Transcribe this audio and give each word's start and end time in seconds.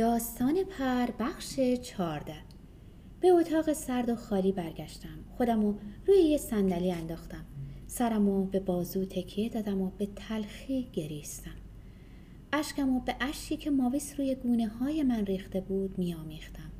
داستان 0.00 0.64
پر 0.64 1.06
بخش 1.18 1.60
چارده 1.82 2.34
به 3.20 3.28
اتاق 3.28 3.72
سرد 3.72 4.08
و 4.08 4.16
خالی 4.16 4.52
برگشتم. 4.52 5.24
خودم 5.36 5.78
روی 6.06 6.18
یه 6.18 6.36
صندلی 6.36 6.92
انداختم. 6.92 7.44
سرم 7.86 8.46
به 8.46 8.60
بازو 8.60 9.04
تکیه 9.04 9.48
دادم 9.48 9.80
و 9.80 9.90
به 9.98 10.08
تلخی 10.16 10.88
گریستم. 10.92 11.56
اشکم 12.52 12.96
و 12.96 13.00
به 13.00 13.16
اشکی 13.20 13.56
که 13.56 13.70
ماویس 13.70 14.14
روی 14.18 14.34
گونه 14.34 14.68
های 14.68 15.02
من 15.02 15.26
ریخته 15.26 15.60
بود 15.60 15.98
میامیختم 15.98 16.70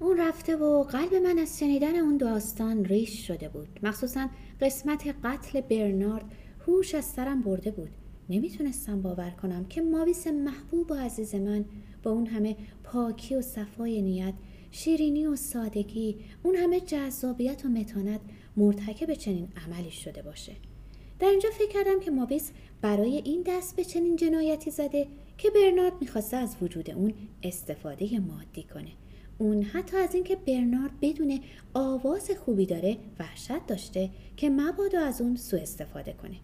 اون 0.00 0.16
رفته 0.18 0.56
و 0.56 0.82
قلب 0.82 1.14
من 1.14 1.38
از 1.38 1.58
شنیدن 1.58 1.96
اون 1.96 2.16
داستان 2.16 2.84
ریش 2.84 3.26
شده 3.26 3.48
بود. 3.48 3.80
مخصوصا 3.82 4.28
قسمت 4.60 5.14
قتل 5.24 5.60
برنارد 5.60 6.24
هوش 6.66 6.94
از 6.94 7.04
سرم 7.04 7.40
برده 7.40 7.70
بود. 7.70 7.90
نمی‌تونستم 8.28 9.02
باور 9.02 9.30
کنم 9.30 9.64
که 9.64 9.82
ماویس 9.82 10.26
محبوب 10.26 10.90
و 10.90 10.94
عزیز 10.94 11.34
من 11.34 11.64
با 12.04 12.10
اون 12.10 12.26
همه 12.26 12.56
پاکی 12.84 13.34
و 13.34 13.42
صفای 13.42 14.02
نیت 14.02 14.34
شیرینی 14.70 15.26
و 15.26 15.36
سادگی 15.36 16.16
اون 16.42 16.56
همه 16.56 16.80
جذابیت 16.80 17.64
و 17.64 17.68
متانت 17.68 18.20
مرتکب 18.56 19.14
چنین 19.14 19.48
عملی 19.66 19.90
شده 19.90 20.22
باشه. 20.22 20.52
در 21.18 21.28
اینجا 21.28 21.48
فکر 21.58 21.68
کردم 21.68 22.00
که 22.00 22.10
ماویس 22.10 22.50
برای 22.80 23.16
این 23.16 23.42
دست 23.46 23.76
به 23.76 23.84
چنین 23.84 24.16
جنایتی 24.16 24.70
زده 24.70 25.06
که 25.38 25.50
برنارد 25.50 25.92
می‌خواسته 26.00 26.36
از 26.36 26.56
وجود 26.62 26.90
اون 26.90 27.14
استفاده 27.42 28.18
مادی 28.18 28.62
کنه. 28.62 28.90
اون 29.38 29.62
حتی 29.62 29.96
از 29.96 30.14
اینکه 30.14 30.36
برنارد 30.36 31.00
بدون 31.00 31.40
آواز 31.74 32.30
خوبی 32.44 32.66
داره 32.66 32.96
وحشت 33.18 33.66
داشته 33.66 34.10
که 34.36 34.50
مبادا 34.50 35.00
از 35.00 35.20
اون 35.20 35.36
سوء 35.36 35.60
استفاده 35.60 36.12
کنه. 36.12 36.36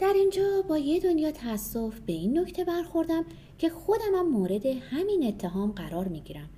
در 0.00 0.12
اینجا 0.12 0.62
با 0.68 0.78
یه 0.78 1.00
دنیا 1.00 1.30
تاسف 1.30 2.00
به 2.00 2.12
این 2.12 2.38
نکته 2.38 2.64
برخوردم 2.64 3.24
که 3.58 3.68
خودم 3.68 4.14
هم 4.14 4.28
مورد 4.28 4.66
همین 4.66 5.26
اتهام 5.26 5.72
قرار 5.72 6.08
می‌گیرم. 6.08 6.48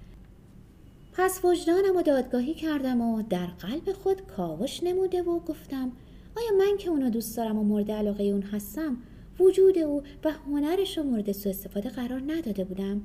پس 1.13 1.45
وجدانم 1.45 1.97
و 1.97 2.03
دادگاهی 2.03 2.55
کردم 2.55 3.01
و 3.01 3.23
در 3.23 3.47
قلب 3.47 3.93
خود 3.93 4.27
کاوش 4.27 4.83
نموده 4.83 5.23
و 5.23 5.39
گفتم 5.39 5.93
آیا 6.37 6.59
من 6.59 6.77
که 6.79 6.91
اونو 6.91 7.11
دوست 7.11 7.37
دارم 7.37 7.59
و 7.59 7.63
مورد 7.63 7.91
علاقه 7.91 8.25
اون 8.25 8.43
هستم 8.43 8.97
وجود 9.41 9.79
او 9.79 10.03
و 10.25 10.31
هنرش 10.31 10.99
رو 10.99 11.05
مورد 11.05 11.33
سوء 11.33 11.51
استفاده 11.51 11.89
قرار 11.89 12.23
نداده 12.27 12.65
بودم؟ 12.65 13.03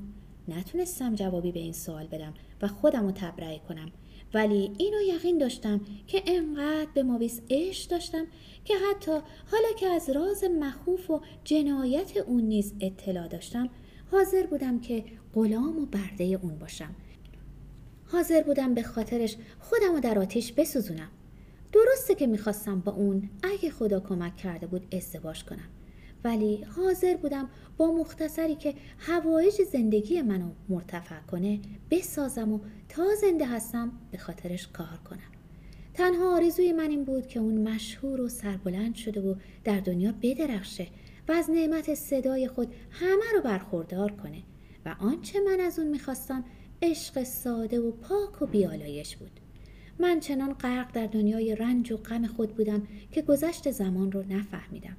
نتونستم 0.47 1.15
جوابی 1.15 1.51
به 1.51 1.59
این 1.59 1.73
سوال 1.73 2.07
بدم 2.07 2.33
و 2.61 2.67
خودم 2.67 3.05
رو 3.05 3.11
تبرئه 3.11 3.59
کنم. 3.59 3.91
ولی 4.33 4.71
اینو 4.77 5.01
یقین 5.01 5.37
داشتم 5.37 5.81
که 6.07 6.23
انقدر 6.25 6.87
به 6.93 7.03
ماویس 7.03 7.41
عشق 7.49 7.89
داشتم 7.89 8.25
که 8.65 8.73
حتی 8.89 9.11
حالا 9.51 9.73
که 9.79 9.87
از 9.87 10.09
راز 10.09 10.43
مخوف 10.43 11.09
و 11.09 11.21
جنایت 11.43 12.17
اون 12.17 12.41
نیز 12.41 12.73
اطلاع 12.79 13.27
داشتم 13.27 13.69
حاضر 14.11 14.45
بودم 14.45 14.79
که 14.79 15.03
غلام 15.33 15.79
و 15.79 15.85
برده 15.85 16.23
اون 16.23 16.59
باشم. 16.59 16.95
حاضر 18.11 18.43
بودم 18.43 18.73
به 18.73 18.83
خاطرش 18.83 19.37
خودم 19.59 19.93
رو 19.93 19.99
در 19.99 20.19
آتیش 20.19 20.51
بسوزونم. 20.51 21.09
درسته 21.73 22.15
که 22.15 22.27
می‌خواستم 22.27 22.79
با 22.79 22.91
اون 22.91 23.29
اگه 23.43 23.69
خدا 23.69 23.99
کمک 23.99 24.37
کرده 24.37 24.67
بود 24.67 24.95
ازدواج 24.95 25.43
کنم. 25.43 25.69
ولی 26.23 26.63
حاضر 26.63 27.15
بودم 27.15 27.49
با 27.77 27.91
مختصری 27.91 28.55
که 28.55 28.73
هوایج 28.97 29.61
زندگی 29.61 30.21
منو 30.21 30.49
مرتفع 30.69 31.19
کنه 31.19 31.59
بسازم 31.91 32.51
و 32.51 32.59
تا 32.89 33.03
زنده 33.21 33.45
هستم 33.45 33.91
به 34.11 34.17
خاطرش 34.17 34.67
کار 34.67 34.99
کنم. 35.09 35.31
تنها 35.93 36.35
آرزوی 36.35 36.73
من 36.73 36.89
این 36.89 37.03
بود 37.03 37.27
که 37.27 37.39
اون 37.39 37.69
مشهور 37.69 38.21
و 38.21 38.29
سربلند 38.29 38.95
شده 38.95 39.21
و 39.21 39.35
در 39.63 39.79
دنیا 39.79 40.13
بدرخشه 40.21 40.87
و 41.27 41.31
از 41.31 41.49
نعمت 41.49 41.93
صدای 41.93 42.47
خود 42.47 42.73
همه 42.91 43.25
رو 43.33 43.41
برخوردار 43.41 44.11
کنه 44.11 44.43
و 44.85 44.95
آنچه 44.99 45.39
من 45.39 45.59
از 45.59 45.79
اون 45.79 45.87
می‌خواستم 45.87 46.43
عشق 46.81 47.23
ساده 47.23 47.79
و 47.79 47.91
پاک 47.91 48.41
و 48.41 48.45
بیالایش 48.45 49.17
بود. 49.17 49.39
من 49.99 50.19
چنان 50.19 50.53
غرق 50.53 50.91
در 50.93 51.07
دنیای 51.07 51.55
رنج 51.55 51.91
و 51.91 51.97
غم 51.97 52.27
خود 52.27 52.55
بودم 52.55 52.87
که 53.11 53.21
گذشت 53.21 53.71
زمان 53.71 54.11
رو 54.11 54.23
نفهمیدم. 54.29 54.97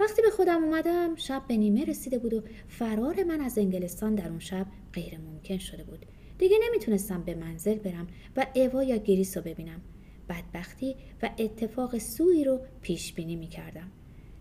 وقتی 0.00 0.22
به 0.22 0.30
خودم 0.30 0.64
اومدم 0.64 1.14
شب 1.16 1.42
به 1.48 1.56
نیمه 1.56 1.84
رسیده 1.84 2.18
بود 2.18 2.34
و 2.34 2.42
فرار 2.68 3.24
من 3.24 3.40
از 3.40 3.58
انگلستان 3.58 4.14
در 4.14 4.28
اون 4.28 4.38
شب 4.38 4.66
غیر 4.92 5.18
ممکن 5.18 5.58
شده 5.58 5.84
بود. 5.84 6.06
دیگه 6.38 6.56
نمی‌تونستم 6.68 7.22
به 7.22 7.34
منزل 7.34 7.74
برم 7.74 8.06
و 8.36 8.46
ایوا 8.54 8.84
یا 8.84 8.96
گریس 8.96 9.36
رو 9.36 9.42
ببینم. 9.42 9.80
بدبختی 10.28 10.96
و 11.22 11.30
اتفاق 11.38 11.98
سوی 11.98 12.44
رو 12.44 12.60
پیش 12.82 13.12
بینی 13.12 13.36
می‌کردم. 13.36 13.90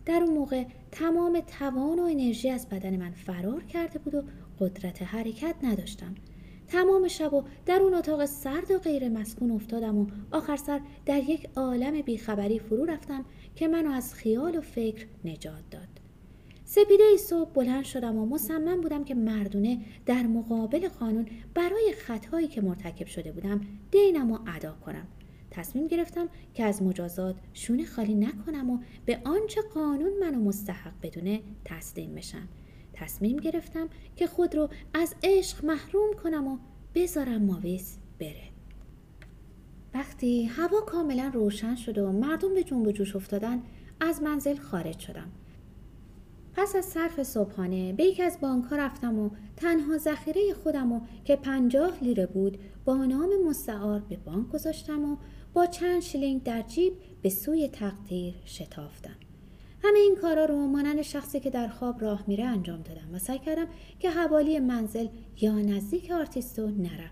در 0.06 0.24
اون 0.24 0.34
موقع 0.34 0.66
تمام 0.92 1.40
توان 1.40 2.00
و 2.00 2.04
انرژی 2.04 2.50
از 2.50 2.70
بدن 2.70 2.98
من 2.98 3.12
فرار 3.12 3.64
کرده 3.64 4.00
بود 4.00 4.16
و 4.16 4.24
قدرت 4.60 5.02
حرکت 5.02 5.56
نداشتم. 5.64 6.16
تمام 6.70 7.08
شب 7.08 7.34
و 7.34 7.44
در 7.66 7.82
اون 7.82 7.94
اتاق 7.94 8.26
سرد 8.26 8.72
و 8.72 8.78
غیر 8.78 9.10
مسکون 9.10 9.52
افتادم 9.52 9.98
و 9.98 10.08
آخر 10.32 10.58
سر 10.58 10.82
در 11.06 11.24
یک 11.30 11.50
عالم 11.56 12.02
بیخبری 12.02 12.60
فرو 12.60 12.86
رفتم 12.86 13.26
که 13.56 13.68
منو 13.68 13.92
از 13.92 14.14
خیال 14.14 14.58
و 14.58 14.62
فکر 14.62 15.08
نجات 15.26 15.64
داد. 15.72 15.88
سپیده 16.66 17.04
ای 17.12 17.18
صبح 17.18 17.52
بلند 17.54 17.84
شدم 17.84 18.16
و 18.16 18.26
مصمم 18.26 18.82
بودم 18.82 19.04
که 19.04 19.16
مردونه 19.16 19.80
در 20.06 20.24
مقابل 20.24 20.88
قانون 20.88 21.28
برای 21.54 21.94
خطایی 21.98 22.48
که 22.48 22.62
مرتکب 22.62 23.08
شده 23.08 23.32
بودم 23.32 23.62
دینم 23.92 24.32
و 24.32 24.40
ادا 24.48 24.76
کنم. 24.86 25.08
تصمیم 25.52 25.88
گرفتم 25.88 26.30
که 26.54 26.64
از 26.64 26.84
مجازات 26.84 27.36
شونه 27.54 27.86
خالی 27.86 28.16
نکنم 28.16 28.70
و 28.70 28.78
به 29.06 29.22
آنچه 29.26 29.62
قانون 29.74 30.12
منو 30.20 30.40
مستحق 30.40 30.94
بدونه 31.02 31.42
تسلیم 31.66 32.16
بشم. 32.16 32.48
تصمیم 33.00 33.38
گرفتم 33.38 33.90
که 34.16 34.28
خود 34.28 34.56
رو 34.56 34.70
از 34.94 35.16
عشق 35.24 35.66
محروم 35.66 36.14
کنم 36.24 36.48
و 36.48 36.58
بذارم 36.96 37.42
ماویس 37.42 37.98
بره. 38.20 38.50
وقتی 39.94 40.46
هوا 40.46 40.82
کاملا 40.82 41.32
روشن 41.34 41.76
شد 41.76 41.98
و 41.98 42.12
مردم 42.12 42.54
به 42.54 42.64
جنب 42.64 42.88
و 42.88 42.92
جوش 42.92 43.16
افتادن 43.16 43.62
از 44.00 44.22
منزل 44.22 44.56
خارج 44.56 45.00
شدم. 45.00 45.32
پس 46.54 46.76
از 46.76 46.86
صرف 46.86 47.24
صبحانه 47.24 47.94
به 47.94 48.04
یکی 48.04 48.24
از 48.24 48.38
بانک 48.42 48.66
رفتم 48.72 49.20
و 49.20 49.30
تنها 49.58 49.98
ذخیره 49.98 50.54
خودم 50.64 50.92
و 50.92 51.02
که 51.26 51.36
پنجاه 51.36 52.04
لیره 52.04 52.26
بود 52.26 52.60
با 52.86 53.06
نام 53.06 53.30
مستعار 53.48 54.00
به 54.00 54.18
بانک 54.18 54.50
گذاشتم 54.50 55.12
و 55.12 55.18
با 55.54 55.66
چند 55.66 56.02
شیلینگ 56.02 56.44
در 56.44 56.62
جیب 56.62 56.94
به 57.22 57.30
سوی 57.30 57.68
تقدیر 57.68 58.36
شتافتم. 58.46 59.29
همه 59.84 60.00
این 60.00 60.16
کارا 60.22 60.46
رو 60.46 60.68
مانند 60.68 61.02
شخصی 61.02 61.40
که 61.40 61.50
در 61.50 61.68
خواب 61.68 62.02
راه 62.02 62.24
میره 62.28 62.46
انجام 62.46 62.82
دادم 62.82 63.16
و 63.16 63.20
سعی 63.20 63.40
کردم 63.40 63.68
که 64.00 64.10
حوالی 64.10 64.60
منزل 64.60 65.08
یا 65.42 65.54
نزدیک 65.54 66.12
آرتیستو 66.12 66.68
نرم 66.68 67.12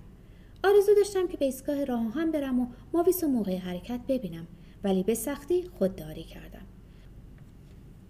آرزو 0.64 0.96
داشتم 0.96 1.28
که 1.28 1.38
به 1.38 1.46
ایستگاه 1.46 1.86
راه 1.86 2.14
هم 2.14 2.32
برم 2.32 2.60
و 2.60 2.68
ماویس 2.94 3.24
و 3.24 3.28
موقع 3.28 3.58
حرکت 3.58 4.00
ببینم 4.08 4.48
ولی 4.84 5.04
به 5.04 5.14
سختی 5.14 5.70
خودداری 5.80 6.24
کردم 6.24 6.66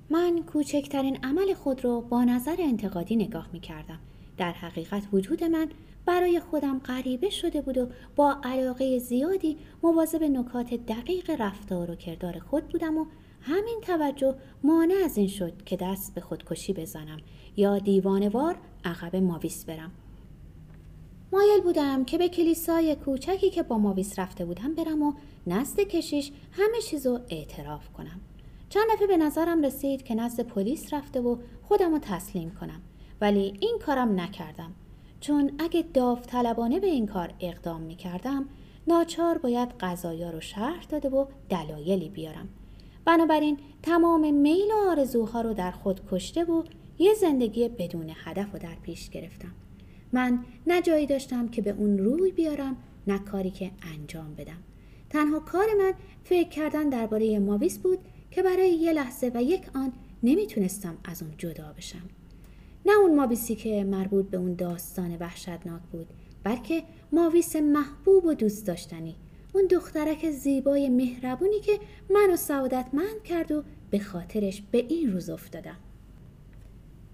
من 0.10 0.44
کوچکترین 0.44 1.18
عمل 1.24 1.54
خود 1.54 1.84
رو 1.84 2.02
با 2.02 2.24
نظر 2.24 2.56
انتقادی 2.60 3.16
نگاه 3.16 3.50
می 3.54 3.60
کردم. 3.60 4.00
در 4.38 4.52
حقیقت 4.52 5.04
وجود 5.14 5.44
من 5.44 5.70
برای 6.06 6.40
خودم 6.40 6.80
غریبه 6.80 7.30
شده 7.30 7.62
بود 7.62 7.78
و 7.78 7.88
با 8.16 8.38
علاقه 8.44 9.00
زیادی 9.00 9.58
مواظب 9.84 10.24
نکات 10.24 10.74
دقیق 10.74 11.36
رفتار 11.40 11.92
و 11.92 11.96
کردار 11.96 12.40
خود 12.40 12.68
بودم 12.68 12.98
و 12.98 13.06
همین 13.42 13.82
توجه 13.82 14.36
مانع 14.64 14.96
از 15.06 15.18
این 15.18 15.28
شد 15.28 15.64
که 15.66 15.78
دست 15.78 16.16
به 16.16 16.22
خودکشی 16.22 16.74
بزنم 16.74 17.18
یا 17.58 17.80
دیوانوار 17.80 18.58
عقب 18.86 19.16
ماویس 19.16 19.66
برم. 19.66 19.92
مایل 21.32 21.62
بودم 21.62 22.06
که 22.06 22.18
به 22.18 22.30
کلیسای 22.30 22.96
کوچکی 22.96 23.50
که 23.50 23.64
با 23.64 23.78
ماویس 23.78 24.20
رفته 24.20 24.46
بودم 24.46 24.76
برم 24.76 25.02
و 25.02 25.14
نزد 25.48 25.80
کشیش 25.80 26.32
همه 26.52 26.82
چیزو 26.82 27.20
اعتراف 27.30 27.90
کنم. 27.90 28.20
چند 28.70 28.84
دفعه 28.94 29.08
به 29.08 29.18
نظرم 29.18 29.66
رسید 29.66 30.04
که 30.04 30.16
نزد 30.16 30.42
پلیس 30.42 30.94
رفته 30.94 31.22
و 31.22 31.38
خودم 31.64 31.92
رو 31.92 32.00
تسلیم 32.00 32.50
کنم. 32.50 32.82
ولی 33.22 33.54
این 33.60 33.80
کارم 33.86 34.20
نکردم. 34.20 34.74
چون 35.20 35.52
اگه 35.60 35.86
داوطلبانه 35.94 36.80
به 36.80 36.88
این 36.88 37.06
کار 37.06 37.34
اقدام 37.40 37.82
می 37.82 37.96
کردم 37.96 38.50
ناچار 38.88 39.38
باید 39.38 39.70
قضایا 39.80 40.30
رو 40.30 40.42
شرح 40.42 40.86
داده 40.90 41.10
و 41.10 41.26
دلایلی 41.50 42.10
بیارم. 42.10 42.50
بنابراین 43.08 43.58
تمام 43.84 44.34
میل 44.34 44.72
و 44.72 44.90
آرزوها 44.90 45.42
رو 45.42 45.54
در 45.54 45.72
خود 45.72 46.02
کشته 46.12 46.44
و 46.44 46.64
یه 47.00 47.14
زندگی 47.14 47.70
بدون 47.70 48.12
هدف 48.16 48.54
رو 48.54 48.60
در 48.60 48.76
پیش 48.84 49.10
گرفتم. 49.10 49.52
من 50.14 50.40
نه 50.68 50.82
جایی 50.82 51.06
داشتم 51.06 51.48
که 51.48 51.62
به 51.62 51.72
اون 51.72 51.98
روی 51.98 52.32
بیارم 52.32 52.78
نه 53.08 53.20
کاری 53.20 53.50
که 53.50 53.72
انجام 53.94 54.36
بدم. 54.36 54.58
تنها 55.10 55.40
کار 55.40 55.68
من 55.80 55.94
فکر 56.24 56.50
کردن 56.50 56.90
درباره 56.90 57.40
ماویس 57.40 57.78
بود 57.78 58.00
که 58.32 58.44
برای 58.44 58.70
یه 58.70 58.94
لحظه 58.94 59.32
و 59.36 59.44
یک 59.44 59.62
آن 59.76 59.94
نمی‌تونستم 60.24 60.98
از 61.04 61.24
اون 61.24 61.32
جدا 61.38 61.74
بشم. 61.78 62.10
نه 62.86 62.98
اون 62.98 63.16
ماویسی 63.16 63.56
که 63.56 63.84
مربوط 63.84 64.30
به 64.30 64.38
اون 64.38 64.54
داستان 64.54 65.18
وحشتناک 65.20 65.82
بود 65.92 66.08
بلکه 66.44 66.84
ماویس 67.12 67.56
محبوب 67.56 68.26
و 68.26 68.34
دوست 68.34 68.68
داشتنی. 68.68 69.16
اون 69.58 69.68
دخترک 69.68 70.32
زیبای 70.32 70.90
مهربونی 70.90 71.60
که 71.60 71.80
منو 72.10 72.36
سعادتمند 72.36 73.24
کرد 73.24 73.52
و 73.52 73.64
به 73.90 74.00
خاطرش 74.00 74.64
به 74.72 74.78
این 74.78 75.12
روز 75.12 75.30
افتادم. 75.30 75.78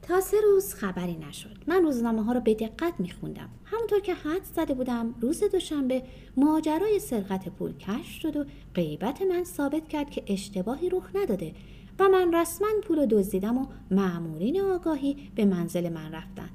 تا 0.01 0.21
سه 0.21 0.37
روز 0.41 0.73
خبری 0.73 1.17
نشد. 1.17 1.57
من 1.67 1.83
روزنامه 1.83 2.23
ها 2.23 2.31
رو 2.31 2.39
به 2.39 2.53
دقت 2.53 2.93
میخوندم. 2.99 3.49
همونطور 3.65 3.99
که 3.99 4.13
حد 4.13 4.43
زده 4.55 4.73
بودم 4.73 5.15
روز 5.21 5.43
دوشنبه 5.43 6.03
ماجرای 6.37 6.99
سرقت 6.99 7.49
پول 7.49 7.73
کشف 7.77 8.21
شد 8.21 8.37
و 8.37 8.45
غیبت 8.75 9.21
من 9.21 9.43
ثابت 9.43 9.87
کرد 9.87 10.09
که 10.09 10.23
اشتباهی 10.27 10.89
رخ 10.89 11.09
نداده 11.15 11.53
و 11.99 12.09
من 12.09 12.35
رسما 12.35 12.67
پول 12.83 12.99
رو 12.99 13.05
دزدیدم 13.05 13.57
و 13.57 13.65
معمورین 13.91 14.61
آگاهی 14.61 15.29
به 15.35 15.45
منزل 15.45 15.89
من 15.89 16.11
رفتن. 16.11 16.49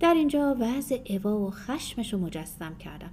در 0.00 0.14
اینجا 0.14 0.56
وضع 0.60 0.98
اوا 1.10 1.38
و 1.38 1.50
خشمش 1.50 2.12
رو 2.12 2.18
مجسم 2.18 2.74
کردم. 2.74 3.10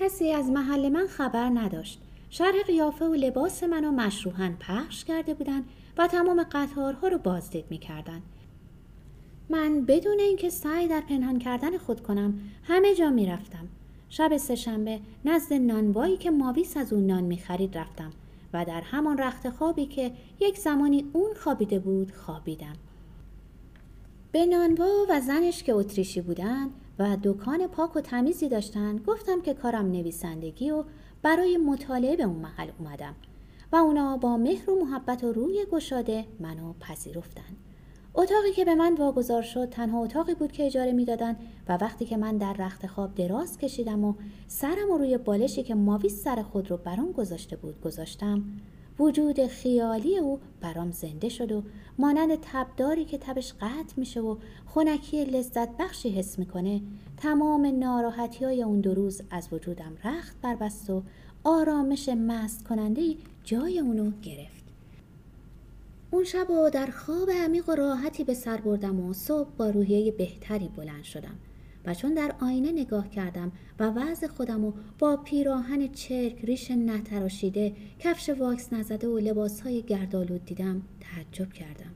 کسی 0.00 0.32
از 0.32 0.50
محل 0.50 0.88
من 0.88 1.06
خبر 1.06 1.48
نداشت. 1.48 2.00
شرح 2.30 2.62
قیافه 2.66 3.04
و 3.04 3.14
لباس 3.14 3.64
منو 3.64 3.90
مشروحا 3.90 4.52
پخش 4.60 5.04
کرده 5.04 5.34
بودند 5.34 5.64
و 5.98 6.06
تمام 6.06 6.42
قطارها 6.42 7.08
رو 7.08 7.18
بازدید 7.18 7.64
می‌کردند 7.70 8.22
من 9.50 9.84
بدون 9.84 10.18
اینکه 10.20 10.50
سعی 10.50 10.88
در 10.88 11.00
پنهان 11.00 11.38
کردن 11.38 11.78
خود 11.78 12.02
کنم 12.02 12.40
همه 12.62 12.94
جا 12.94 13.10
می‌رفتم. 13.10 13.68
شب 14.08 14.36
سهشنبه 14.36 15.00
نزد 15.24 15.52
نانوایی 15.52 16.16
که 16.16 16.30
ماویس 16.30 16.76
از 16.76 16.92
اون 16.92 17.06
نان 17.06 17.24
می‌خرید 17.24 17.78
رفتم 17.78 18.10
و 18.52 18.64
در 18.64 18.80
همان 18.80 19.18
رخت 19.18 19.50
خوابی 19.50 19.86
که 19.86 20.12
یک 20.40 20.58
زمانی 20.58 21.04
اون 21.12 21.30
خوابیده 21.34 21.78
بود 21.78 22.12
خوابیدم. 22.12 22.76
به 24.32 24.46
نانوا 24.46 25.06
و 25.08 25.20
زنش 25.20 25.62
که 25.62 25.72
اتریشی 25.72 26.20
بودن 26.20 26.70
و 26.98 27.16
دکان 27.22 27.66
پاک 27.66 27.96
و 27.96 28.00
تمیزی 28.00 28.48
داشتن. 28.48 28.96
گفتم 28.96 29.42
که 29.42 29.54
کارم 29.54 29.86
نویسندگی 29.86 30.70
و 30.70 30.84
برای 31.22 31.56
مطالعه 31.56 32.16
به 32.16 32.22
اون 32.22 32.36
محل 32.36 32.70
اومدم 32.78 33.14
و 33.72 33.76
اونا 33.76 34.16
با 34.16 34.36
مهر 34.36 34.70
و 34.70 34.84
محبت 34.84 35.24
و 35.24 35.32
روی 35.32 35.66
گشاده 35.72 36.24
منو 36.40 36.72
پذیرفتن. 36.80 37.56
اتاقی 38.14 38.52
که 38.52 38.64
به 38.64 38.74
من 38.74 38.94
واگذار 38.94 39.42
شد 39.42 39.68
تنها 39.68 40.02
اتاقی 40.02 40.34
بود 40.34 40.52
که 40.52 40.66
اجاره 40.66 40.92
می‌دادن 40.92 41.36
و 41.68 41.78
وقتی 41.80 42.04
که 42.04 42.16
من 42.16 42.36
در 42.36 42.52
رخت 42.52 42.86
خواب 42.86 43.14
دراز 43.14 43.58
کشیدم 43.58 44.04
و 44.04 44.14
سرم 44.46 44.90
و 44.90 44.98
روی 44.98 45.18
بالشی 45.18 45.62
که 45.62 45.74
ماویس 45.74 46.22
سر 46.22 46.42
خود 46.42 46.70
رو 46.70 46.76
برام 46.76 47.12
گذاشته 47.12 47.56
بود 47.56 47.80
گذاشتم 47.80 48.44
وجود 48.98 49.46
خیالی 49.46 50.18
او 50.18 50.40
برام 50.60 50.90
زنده 50.90 51.28
شد 51.28 51.52
و 51.52 51.62
مانند 51.98 52.38
تبداری 52.42 53.04
که 53.04 53.18
تبش 53.18 53.52
قطع 53.52 53.94
میشه 53.96 54.20
و 54.20 54.36
خونکی 54.66 55.24
لذت 55.24 55.76
بخشی 55.76 56.10
حس 56.10 56.38
می‌کنه 56.38 56.80
تمام 57.16 57.78
ناراحتی 57.78 58.44
های 58.44 58.62
اون 58.62 58.80
دو 58.80 58.94
روز 58.94 59.22
از 59.30 59.48
وجودم 59.52 59.96
رخت 60.04 60.40
بربست 60.42 60.90
و 60.90 61.02
آرامش 61.44 62.08
مست 62.08 62.64
کننده 62.68 63.14
جای 63.44 63.78
اونو 63.78 64.10
گرفت. 64.22 64.64
اون 66.10 66.24
شب 66.24 66.50
و 66.50 66.70
در 66.70 66.86
خواب 66.86 67.30
عمیق 67.30 67.68
و 67.68 67.72
راحتی 67.72 68.24
به 68.24 68.34
سر 68.34 68.56
بردم 68.56 69.00
و 69.00 69.12
صبح 69.12 69.48
با 69.56 69.70
روحیه 69.70 70.12
بهتری 70.12 70.68
بلند 70.76 71.04
شدم. 71.04 71.38
و 71.88 71.94
چون 71.94 72.14
در 72.14 72.34
آینه 72.40 72.72
نگاه 72.72 73.10
کردم 73.10 73.52
و 73.78 73.90
وضع 73.90 74.26
خودم 74.26 74.64
و 74.64 74.72
با 74.98 75.16
پیراهن 75.16 75.88
چرک 75.88 76.44
ریش 76.44 76.70
نتراشیده 76.70 77.72
کفش 77.98 78.30
واکس 78.30 78.72
نزده 78.72 79.08
و 79.08 79.18
لباسهای 79.18 79.82
گردالود 79.82 80.44
دیدم 80.44 80.82
تعجب 81.00 81.52
کردم. 81.52 81.94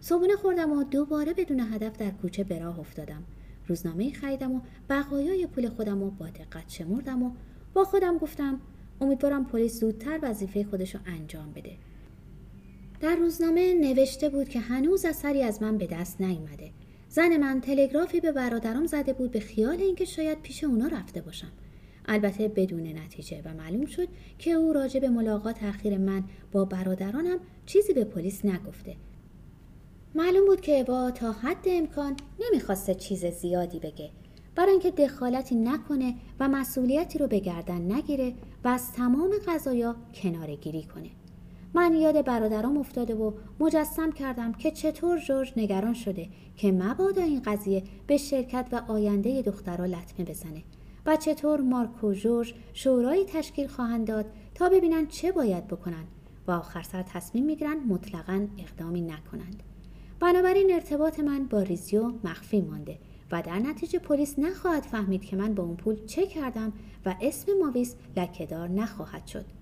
صبحونه 0.00 0.36
خوردم 0.36 0.72
و 0.72 0.84
دوباره 0.84 1.34
بدون 1.34 1.60
هدف 1.60 1.96
در 1.96 2.10
کوچه 2.10 2.44
به 2.44 2.58
راه 2.58 2.80
افتادم. 2.80 3.24
روزنامه 3.66 4.12
خریدم 4.12 4.52
و 4.52 4.60
بقایای 4.90 5.46
پول 5.46 5.68
خودم 5.68 6.02
و 6.02 6.10
با 6.10 6.26
دقت 6.26 6.68
شمردم 6.68 7.22
و 7.22 7.30
با 7.74 7.84
خودم 7.84 8.18
گفتم 8.18 8.60
امیدوارم 9.00 9.44
پلیس 9.44 9.80
زودتر 9.80 10.18
وظیفه 10.22 10.64
خودش 10.64 10.94
رو 10.94 11.00
انجام 11.06 11.52
بده. 11.52 11.72
در 13.00 13.16
روزنامه 13.16 13.74
نوشته 13.74 14.28
بود 14.28 14.48
که 14.48 14.60
هنوز 14.60 15.04
اثری 15.04 15.42
از 15.42 15.62
من 15.62 15.78
به 15.78 15.86
دست 15.86 16.20
نیامده 16.20 16.70
زن 17.08 17.36
من 17.36 17.60
تلگرافی 17.60 18.20
به 18.20 18.32
برادرم 18.32 18.86
زده 18.86 19.12
بود 19.12 19.30
به 19.30 19.40
خیال 19.40 19.80
اینکه 19.80 20.04
شاید 20.04 20.42
پیش 20.42 20.64
اونا 20.64 20.86
رفته 20.86 21.20
باشم. 21.20 21.52
البته 22.06 22.48
بدون 22.48 22.98
نتیجه 22.98 23.42
و 23.44 23.54
معلوم 23.54 23.86
شد 23.86 24.08
که 24.38 24.50
او 24.50 24.72
راجع 24.72 25.00
به 25.00 25.08
ملاقات 25.08 25.62
اخیر 25.62 25.98
من 25.98 26.24
با 26.52 26.64
برادرانم 26.64 27.38
چیزی 27.66 27.92
به 27.92 28.04
پلیس 28.04 28.44
نگفته. 28.44 28.96
معلوم 30.14 30.46
بود 30.46 30.60
که 30.60 30.84
با 30.84 31.10
تا 31.10 31.32
حد 31.32 31.64
امکان 31.66 32.16
نمی‌خواسته 32.40 32.94
چیز 32.94 33.26
زیادی 33.26 33.78
بگه. 33.78 34.10
برای 34.54 34.70
اینکه 34.70 34.90
دخالتی 34.90 35.54
نکنه 35.54 36.14
و 36.40 36.48
مسئولیتی 36.48 37.18
رو 37.18 37.26
به 37.26 37.38
گردن 37.38 37.92
نگیره 37.92 38.34
و 38.64 38.68
از 38.68 38.92
تمام 38.92 39.30
قضایا 39.46 39.96
کناره 40.14 40.56
گیری 40.56 40.82
کنه. 40.82 41.10
من 41.74 41.94
یاد 41.94 42.24
برادرام 42.24 42.78
افتاده 42.78 43.14
و 43.14 43.32
مجسم 43.60 44.12
کردم 44.12 44.52
که 44.52 44.70
چطور 44.70 45.18
جورج 45.18 45.52
نگران 45.56 45.94
شده 45.94 46.28
که 46.56 46.72
مبادا 46.72 47.22
این 47.22 47.42
قضیه 47.42 47.82
به 48.06 48.16
شرکت 48.16 48.68
و 48.72 48.82
آینده 48.88 49.42
دخترها 49.42 49.86
لطمه 49.86 50.26
بزنه 50.26 50.62
و 51.06 51.16
چطور 51.16 51.60
مارک 51.60 52.04
و 52.04 52.12
جورج 52.12 52.54
شورایی 52.72 53.24
تشکیل 53.24 53.66
خواهند 53.66 54.06
داد 54.06 54.26
تا 54.54 54.68
ببینن 54.68 55.06
چه 55.06 55.32
باید 55.32 55.66
بکنن 55.66 56.04
و 56.46 56.50
آخر 56.50 56.82
سر 56.82 57.02
تصمیم 57.02 57.44
می‌گیرن 57.44 57.76
مطلقا 57.88 58.46
اقدامی 58.58 59.00
نکنند. 59.00 59.62
بنابراین 60.20 60.74
ارتباط 60.74 61.20
من 61.20 61.44
با 61.44 61.62
ریزیو 61.62 62.12
مخفی 62.24 62.60
مانده 62.60 62.98
و 63.32 63.42
در 63.42 63.58
نتیجه 63.58 63.98
پلیس 63.98 64.38
نخواهد 64.38 64.82
فهمید 64.82 65.24
که 65.24 65.36
من 65.36 65.54
با 65.54 65.62
اون 65.62 65.76
پول 65.76 66.06
چه 66.06 66.26
کردم 66.26 66.72
و 67.06 67.14
اسم 67.22 67.52
ماویس 67.62 67.94
لکهدار 68.16 68.68
نخواهد 68.68 69.26
شد. 69.26 69.57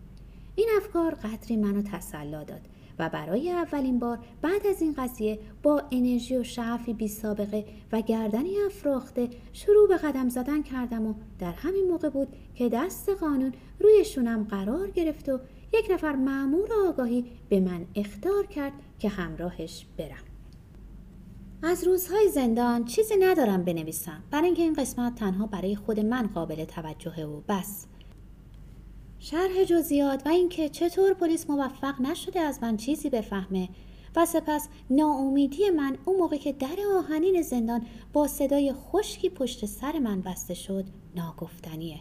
این 0.56 0.69
افکار 0.76 1.14
قدری 1.14 1.56
منو 1.56 1.82
تسلا 1.82 2.44
داد 2.44 2.61
و 2.99 3.08
برای 3.08 3.53
اولین 3.53 3.99
بار 3.99 4.19
بعد 4.43 4.67
از 4.67 4.82
این 4.82 4.94
قضیه 4.99 5.38
با 5.62 5.82
انرژی 5.91 6.37
و 6.37 6.43
شعفی 6.43 6.93
بی 6.93 7.08
سابقه 7.08 7.64
و 7.93 8.00
گردنی 8.00 8.56
افراخته 8.67 9.29
شروع 9.53 9.88
به 9.88 9.97
قدم 9.97 10.29
زدن 10.29 10.62
کردم 10.62 11.06
و 11.06 11.14
در 11.38 11.53
همین 11.53 11.88
موقع 11.91 12.08
بود 12.08 12.29
که 12.55 12.69
دست 12.69 13.08
قانون 13.08 13.53
روی 13.81 14.05
شونم 14.05 14.44
قرار 14.44 14.91
گرفت 14.91 15.29
و 15.29 15.41
یک 15.75 15.91
نفر 15.91 16.17
معمور 16.17 16.69
آگاهی 16.88 17.25
به 17.49 17.61
من 17.61 17.87
اختار 17.94 18.47
کرد 18.47 18.73
که 18.99 19.09
همراهش 19.09 19.87
برم. 19.99 20.25
از 21.62 21.85
روزهای 21.85 22.29
زندان 22.29 22.85
چیزی 22.85 23.14
ندارم 23.17 23.64
بنویسم. 23.64 24.23
برای 24.31 24.47
اینکه 24.47 24.62
این 24.62 24.75
قسمت 24.75 25.14
تنها 25.14 25.47
برای 25.47 25.76
خود 25.76 26.00
من 26.00 26.26
قابل 26.26 26.64
توجهه 26.64 27.25
و 27.25 27.41
بس. 27.49 27.87
شرح 29.18 29.64
جزئیات 29.64 30.26
و 30.26 30.28
اینکه 30.28 30.68
چطور 30.68 31.14
پلیس 31.14 31.50
موفق 31.50 32.00
نشده 32.00 32.40
از 32.40 32.62
من 32.62 32.76
چیزی 32.76 33.10
بفهمه 33.10 33.68
و 34.16 34.26
سپس 34.26 34.68
ناامیدی 34.90 35.70
من 35.70 35.98
اون 36.04 36.16
موقع 36.16 36.36
که 36.36 36.52
در 36.52 36.76
آهنین 36.96 37.42
زندان 37.42 37.86
با 38.12 38.26
صدای 38.26 38.72
خشکی 38.72 39.30
پشت 39.30 39.66
سر 39.66 39.99
من 39.99 40.20
بسته 40.20 40.54
شد 40.54 40.85
ناگفتنیه. 41.16 42.00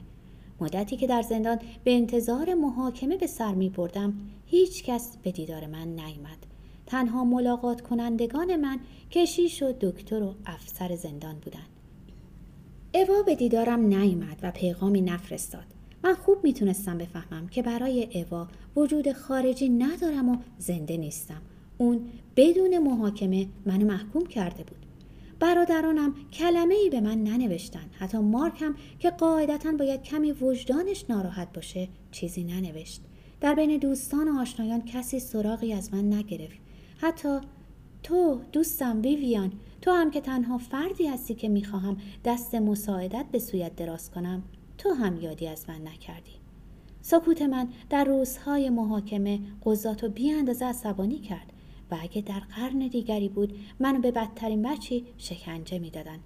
مدتی 0.61 0.97
که 0.97 1.07
در 1.07 1.21
زندان 1.21 1.59
به 1.83 1.95
انتظار 1.95 2.53
محاکمه 2.53 3.17
به 3.17 3.27
سر 3.27 3.53
می 3.53 3.69
بردم 3.69 4.13
هیچ 4.45 4.83
کس 4.83 5.17
به 5.23 5.31
دیدار 5.31 5.67
من 5.67 5.87
نیامد. 5.87 6.45
تنها 6.85 7.23
ملاقات 7.23 7.81
کنندگان 7.81 8.55
من 8.55 8.79
کشیش 9.11 9.63
و 9.63 9.73
دکتر 9.81 10.23
و 10.23 10.35
افسر 10.45 10.95
زندان 10.95 11.35
بودند. 11.35 11.69
اوا 12.93 13.23
به 13.23 13.35
دیدارم 13.35 13.79
نیامد 13.79 14.39
و 14.43 14.51
پیغامی 14.51 15.01
نفرستاد. 15.01 15.74
من 16.05 16.15
خوب 16.15 16.37
می‌تونستم 16.43 16.97
بفهمم 16.97 17.47
که 17.47 17.61
برای 17.61 18.07
اوا 18.13 18.47
وجود 18.75 19.11
خارجی 19.11 19.69
ندارم 19.69 20.29
و 20.29 20.37
زنده 20.57 20.97
نیستم. 20.97 21.41
اون 21.77 22.01
بدون 22.35 22.77
محاکمه 22.77 23.47
منو 23.65 23.85
محکوم 23.85 24.25
کرده 24.25 24.63
بود. 24.63 24.77
برادرانم 25.39 26.15
کلمه 26.33 26.75
ای 26.75 26.89
به 26.89 27.01
من 27.01 27.23
ننوشتن. 27.23 27.89
حتی 27.91 28.17
مارک 28.17 28.61
هم 28.61 28.75
که 28.99 29.09
قاعدتا 29.09 29.71
باید 29.71 30.03
کمی 30.03 30.31
وجدانش 30.31 31.05
ناراحت 31.09 31.53
باشه 31.53 31.87
چیزی 32.11 32.43
ننوشت. 32.43 33.01
در 33.41 33.55
بین 33.55 33.77
دوستان 33.77 34.29
و 34.29 34.39
آشنایان 34.39 34.81
کسی 34.81 35.19
سراغی 35.19 35.73
از 35.73 35.93
من 35.93 36.13
نگرفت. 36.13 36.57
حتی 36.97 37.39
تو 38.03 38.39
دوستم 38.51 39.01
ویویان 39.01 39.51
تو 39.81 39.91
هم 39.91 40.11
که 40.11 40.21
تنها 40.21 40.57
فردی 40.57 41.07
هستی 41.07 41.33
که 41.33 41.49
می‌خواهم 41.49 41.97
دست 42.25 42.55
مساعدت 42.55 43.25
به 43.31 43.39
سویت 43.39 43.75
دراز 43.75 44.11
کنم. 44.11 44.43
تو 44.85 44.93
هم 44.93 45.21
یادی 45.21 45.47
از 45.47 45.65
من 45.69 45.87
نکردی. 45.87 46.31
سکوت 47.01 47.41
من 47.41 47.67
در 47.89 48.03
روزهای 48.03 48.69
محاکمه 48.69 49.39
قضات 49.65 50.03
و 50.03 50.09
بی 50.09 50.31
اندازه 50.31 50.65
عصبانی 50.65 51.19
کرد 51.19 51.53
و 51.91 51.97
اگه 52.01 52.21
در 52.21 52.39
قرن 52.39 52.87
دیگری 52.87 53.29
بود 53.29 53.57
منو 53.79 53.99
به 53.99 54.11
بدترین 54.11 54.61
بچی 54.61 55.05
شکنجه 55.17 55.79
می‌دادن. 55.79 56.19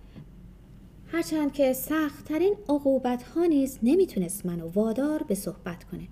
هرچند 1.08 1.54
که 1.54 1.74
سختترین 1.74 2.56
عقوبت 2.70 3.24
ها 3.24 3.46
نیز 3.46 3.80
نمی‌تونست 3.84 4.46
منو 4.46 4.68
وادار 4.68 5.24
به 5.24 5.36
صحبت 5.36 5.84
کنه. 5.84 6.08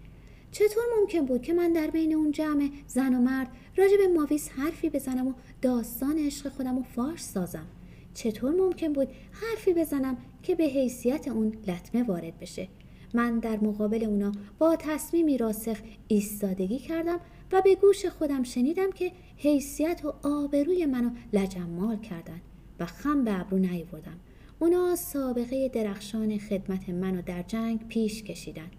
چطور 0.52 0.84
ممکن 1.00 1.26
بود 1.26 1.42
که 1.42 1.54
من 1.54 1.74
در 1.74 1.88
بین 1.88 2.14
اون 2.14 2.32
جمع 2.32 2.70
زن 2.88 3.16
و 3.16 3.22
مرد 3.22 3.48
راجع 3.78 3.98
به 3.98 4.08
ماویس 4.08 4.50
حرفی 4.50 4.90
بزنم 4.90 5.28
و 5.28 5.34
داستان 5.62 6.18
عشق 6.18 6.50
خودم 6.50 6.78
و 6.78 6.84
فارش 6.84 7.22
سازم؟ 7.22 7.68
چطور 8.14 8.52
ممکن 8.52 8.94
بود 8.94 9.08
حرفی 9.32 9.74
بزنم 9.74 10.18
که 10.44 10.56
به 10.56 10.64
حیثیت 10.64 11.28
اون 11.28 11.58
لطمه 11.68 12.04
وارد 12.04 12.40
بشه. 12.40 12.68
من 13.14 13.40
در 13.40 13.60
مقابل 13.60 14.04
اونا 14.04 14.32
با 14.60 14.76
تصمیمی 14.76 15.38
راسخ 15.38 15.78
ایستادگی 16.08 16.80
کردم 16.80 17.20
و 17.52 17.62
به 17.62 17.76
گوش 17.76 18.06
خودم 18.06 18.44
شنیدم 18.44 18.92
که 18.92 19.12
حیثیت 19.38 20.02
و 20.06 20.14
آبروی 20.24 20.86
منو 20.86 21.10
لجمال 21.34 21.98
کردن 21.98 22.42
و 22.80 22.86
خم 22.86 23.24
به 23.24 23.40
ابرو 23.40 23.58
نیوردم 23.58 24.20
اونا 24.60 24.96
سابقه 24.96 25.70
درخشان 25.70 26.38
خدمت 26.38 26.90
منو 26.90 27.22
در 27.22 27.42
جنگ 27.42 27.88
پیش 27.88 28.24
کشیدن. 28.24 28.72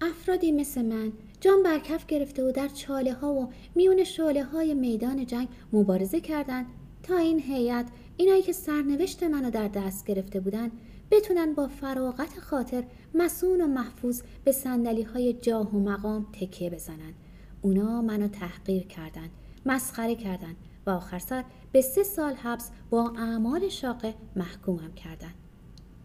افرادی 0.00 0.52
مثل 0.52 0.84
من 0.84 1.12
جان 1.40 1.62
برکف 1.62 2.06
گرفته 2.06 2.44
و 2.44 2.52
در 2.52 2.68
چاله 2.68 3.12
ها 3.12 3.34
و 3.34 3.48
میون 3.74 4.04
شاله 4.04 4.44
های 4.44 4.74
میدان 4.74 5.26
جنگ 5.26 5.48
مبارزه 5.72 6.20
کردند 6.20 6.66
تا 7.02 7.16
این 7.16 7.40
هیئت 7.40 7.86
اینایی 8.20 8.42
که 8.42 8.52
سرنوشت 8.52 9.22
منو 9.22 9.50
در 9.50 9.68
دست 9.68 10.06
گرفته 10.06 10.40
بودن 10.40 10.70
بتونن 11.10 11.54
با 11.54 11.68
فراغت 11.68 12.40
خاطر 12.40 12.84
مسون 13.14 13.60
و 13.60 13.66
محفوظ 13.66 14.22
به 14.44 14.52
سندلی 14.52 15.02
های 15.02 15.32
جاه 15.32 15.76
و 15.76 15.80
مقام 15.80 16.26
تکیه 16.32 16.70
بزنن. 16.70 17.14
اونا 17.62 18.02
منو 18.02 18.28
تحقیر 18.28 18.82
کردند 18.82 19.30
مسخره 19.66 20.14
کردند 20.14 20.56
و 20.86 20.90
آخر 20.90 21.18
سر 21.18 21.44
به 21.72 21.80
سه 21.80 22.02
سال 22.02 22.34
حبس 22.34 22.70
با 22.90 23.12
اعمال 23.16 23.68
شاقه 23.68 24.14
محکومم 24.36 24.92
کردند 24.92 25.34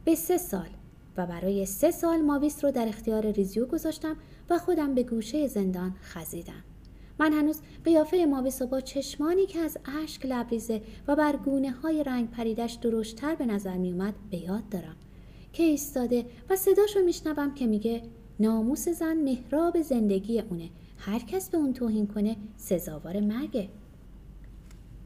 به 0.05 0.15
سه 0.15 0.37
سال 0.37 0.69
و 1.17 1.25
برای 1.25 1.65
سه 1.65 1.91
سال 1.91 2.21
ماویس 2.21 2.65
رو 2.65 2.71
در 2.71 2.87
اختیار 2.87 3.31
ریزیو 3.31 3.65
گذاشتم 3.65 4.15
و 4.49 4.57
خودم 4.57 4.95
به 4.95 5.03
گوشه 5.03 5.47
زندان 5.47 5.95
خزیدم. 6.01 6.63
من 7.19 7.33
هنوز 7.33 7.61
قیافه 7.85 8.25
ماویس 8.25 8.61
و 8.61 8.67
با 8.67 8.81
چشمانی 8.81 9.45
که 9.45 9.59
از 9.59 9.77
اشک 10.03 10.25
لبریزه 10.25 10.81
و 11.07 11.15
بر 11.15 11.35
گونه 11.35 11.71
های 11.71 12.03
رنگ 12.03 12.29
پریدش 12.29 12.73
درشتر 12.73 13.35
به 13.35 13.45
نظر 13.45 13.77
می 13.77 13.91
اومد 13.91 14.13
به 14.31 14.37
یاد 14.37 14.69
دارم. 14.69 14.95
که 15.53 15.63
ایستاده 15.63 16.25
و 16.49 16.55
صداشو 16.55 16.99
میشنوم 16.99 17.53
که 17.53 17.67
میگه 17.67 18.01
ناموس 18.39 18.89
زن 18.89 19.17
محراب 19.17 19.81
زندگی 19.81 20.39
اونه. 20.39 20.69
هر 20.97 21.19
کس 21.19 21.49
به 21.49 21.57
اون 21.57 21.73
توهین 21.73 22.07
کنه 22.07 22.35
سزاوار 22.57 23.19
مرگه. 23.19 23.69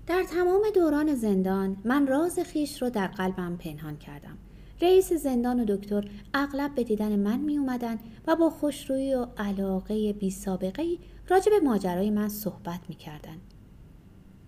در 0.08 0.24
تمام 0.24 0.62
دوران 0.76 1.16
زندان 1.16 1.78
من 1.86 2.08
راز 2.08 2.40
خیش 2.40 2.82
رو 2.82 2.90
در 2.90 3.08
قلبم 3.08 3.58
پنهان 3.58 3.98
کردم. 3.98 4.38
رئیس 4.82 5.14
زندان 5.14 5.60
و 5.60 5.66
دکتر 5.66 6.10
اغلب 6.34 6.76
به 6.76 6.84
دیدن 6.84 7.20
من 7.20 7.40
می 7.40 7.58
اومدن 7.58 8.00
و 8.28 8.36
با 8.36 8.50
خوشرویی 8.50 9.14
و 9.14 9.28
علاقه 9.38 10.14
بی 10.14 10.32
سابقه 10.32 10.84
راجع 11.30 11.52
به 11.52 11.60
ماجرای 11.60 12.10
من 12.10 12.30
صحبت 12.30 12.80
می 12.90 12.96
کردن. 12.96 13.38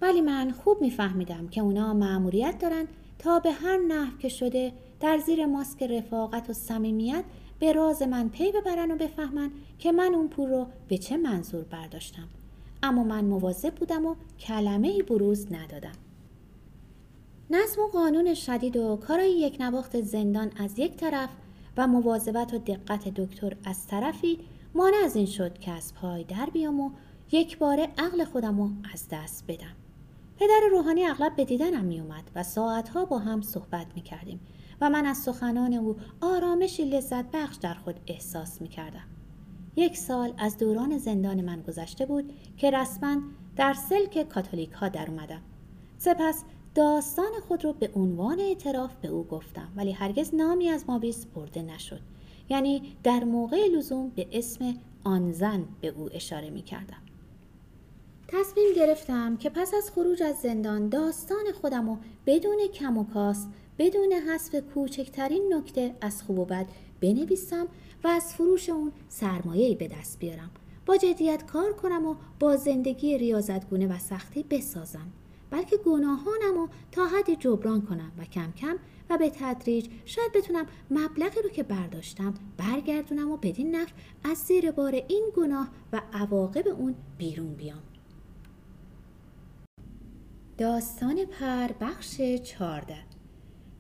ولی 0.01 0.21
من 0.21 0.51
خوب 0.51 0.81
میفهمیدم 0.81 1.47
که 1.47 1.61
اونا 1.61 1.93
معموریت 1.93 2.59
دارن 2.59 2.87
تا 3.19 3.39
به 3.39 3.51
هر 3.51 3.77
نحو 3.77 4.17
که 4.17 4.29
شده 4.29 4.73
در 4.99 5.17
زیر 5.17 5.45
ماسک 5.45 5.83
رفاقت 5.83 6.49
و 6.49 6.53
صمیمیت 6.53 7.23
به 7.59 7.73
راز 7.73 8.01
من 8.01 8.29
پی 8.29 8.51
ببرن 8.51 8.91
و 8.91 8.95
بفهمن 8.95 9.51
که 9.79 9.91
من 9.91 10.13
اون 10.13 10.27
پول 10.27 10.49
رو 10.49 10.67
به 10.87 10.97
چه 10.97 11.17
منظور 11.17 11.63
برداشتم 11.63 12.27
اما 12.83 13.03
من 13.03 13.25
مواظب 13.25 13.75
بودم 13.75 14.05
و 14.05 14.15
کلمه 14.39 14.87
ای 14.87 15.03
بروز 15.03 15.47
ندادم 15.51 15.95
نظم 17.49 17.81
و 17.81 17.87
قانون 17.87 18.33
شدید 18.33 18.77
و 18.77 18.95
کارای 18.95 19.31
یک 19.31 19.57
نواخت 19.59 20.01
زندان 20.01 20.51
از 20.57 20.79
یک 20.79 20.95
طرف 20.95 21.29
و 21.77 21.87
مواظبت 21.87 22.53
و 22.53 22.57
دقت 22.57 23.07
دکتر 23.07 23.57
از 23.65 23.87
طرفی 23.87 24.39
مانع 24.75 24.97
از 25.05 25.15
این 25.15 25.25
شد 25.25 25.57
که 25.57 25.71
از 25.71 25.93
پای 25.93 26.23
در 26.23 26.49
بیام 26.53 26.79
و 26.79 26.91
یک 27.31 27.57
باره 27.57 27.87
عقل 27.97 28.23
خودم 28.23 28.61
رو 28.61 28.69
از 28.93 29.07
دست 29.11 29.43
بدم 29.47 29.75
پدر 30.37 30.61
روحانی 30.71 31.05
اغلب 31.05 31.35
به 31.35 31.45
دیدنم 31.45 31.85
می 31.85 31.99
اومد 31.99 32.31
و 32.35 32.43
ساعتها 32.43 33.05
با 33.05 33.19
هم 33.19 33.41
صحبت 33.41 33.87
می 33.95 34.01
کردیم 34.01 34.39
و 34.81 34.89
من 34.89 35.05
از 35.05 35.17
سخنان 35.17 35.73
او 35.73 35.95
آرامشی 36.21 36.85
لذت 36.85 37.25
بخش 37.31 37.55
در 37.55 37.73
خود 37.73 37.99
احساس 38.07 38.61
می 38.61 38.67
کردم. 38.67 39.07
یک 39.75 39.97
سال 39.97 40.33
از 40.37 40.57
دوران 40.57 40.97
زندان 40.97 41.41
من 41.41 41.61
گذشته 41.61 42.05
بود 42.05 42.33
که 42.57 42.71
رسما 42.71 43.21
در 43.55 43.73
سلک 43.73 44.29
کاتولیک 44.29 44.71
ها 44.71 44.89
در 44.89 45.11
اومدم. 45.11 45.41
سپس 45.97 46.43
داستان 46.75 47.31
خود 47.47 47.63
رو 47.63 47.73
به 47.73 47.91
عنوان 47.95 48.39
اعتراف 48.39 48.95
به 48.95 49.07
او 49.07 49.23
گفتم 49.23 49.71
ولی 49.75 49.91
هرگز 49.91 50.35
نامی 50.35 50.69
از 50.69 50.85
مابیس 50.87 51.25
برده 51.25 51.61
نشد 51.61 52.01
یعنی 52.49 52.95
در 53.03 53.23
موقع 53.23 53.67
لزوم 53.67 54.09
به 54.15 54.27
اسم 54.31 54.73
آن 55.03 55.31
زن 55.31 55.65
به 55.81 55.87
او 55.87 56.09
اشاره 56.13 56.49
می 56.49 56.61
کردم. 56.61 57.01
تصمیم 58.27 58.73
گرفتم 58.75 59.37
که 59.37 59.49
پس 59.49 59.73
از 59.73 59.91
خروج 59.91 60.23
از 60.23 60.35
زندان 60.35 60.89
داستان 60.89 61.51
خودم 61.61 61.89
رو 61.89 61.97
بدون 62.25 62.67
کم 62.73 62.97
و 62.97 63.03
کاس 63.03 63.45
بدون 63.77 64.13
حذف 64.13 64.55
کوچکترین 64.73 65.53
نکته 65.53 65.95
از 66.01 66.23
خوب 66.23 66.39
و 66.39 66.45
بد 66.45 66.65
بنویسم 67.01 67.67
و 68.03 68.07
از 68.07 68.33
فروش 68.33 68.69
اون 68.69 68.91
سرمایه‌ای 69.09 69.75
به 69.75 69.87
دست 69.87 70.19
بیارم 70.19 70.51
با 70.85 70.97
جدیت 70.97 71.45
کار 71.45 71.73
کنم 71.73 72.05
و 72.05 72.15
با 72.39 72.55
زندگی 72.55 73.17
ریاضتگونه 73.17 73.87
و 73.87 73.97
سختی 73.97 74.43
بسازم 74.43 75.07
بلکه 75.49 75.77
گناهانم 75.77 76.55
رو 76.55 76.69
تا 76.91 77.05
حدی 77.05 77.35
جبران 77.35 77.81
کنم 77.81 78.11
و 78.17 78.25
کم 78.25 78.51
کم 78.51 78.75
و 79.09 79.17
به 79.17 79.29
تدریج 79.29 79.87
شاید 80.05 80.31
بتونم 80.35 80.65
مبلغی 80.91 81.41
رو 81.41 81.49
که 81.49 81.63
برداشتم 81.63 82.33
برگردونم 82.57 83.31
و 83.31 83.37
بدین 83.37 83.75
نفع 83.75 83.91
از 84.23 84.37
زیر 84.37 84.71
بار 84.71 84.95
این 84.95 85.31
گناه 85.35 85.69
و 85.93 86.01
عواقب 86.13 86.67
اون 86.67 86.95
بیرون 87.17 87.53
بیام. 87.53 87.83
داستان 90.57 91.25
پر 91.25 91.67
بخش 91.81 92.21
چارده 92.43 92.97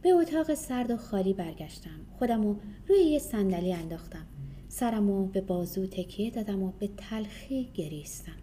به 0.01 0.09
اتاق 0.09 0.53
سرد 0.53 0.91
و 0.91 0.97
خالی 0.97 1.33
برگشتم. 1.33 1.99
خودم 2.19 2.43
رو 2.43 2.59
روی 2.87 2.99
یه 2.99 3.19
صندلی 3.19 3.73
انداختم. 3.73 4.27
سرم 4.67 5.07
رو 5.07 5.25
به 5.25 5.41
بازو 5.41 5.87
تکیه 5.87 6.31
دادم 6.31 6.63
و 6.63 6.71
به 6.71 6.89
تلخی 6.97 7.69
گریستم. 7.73 8.37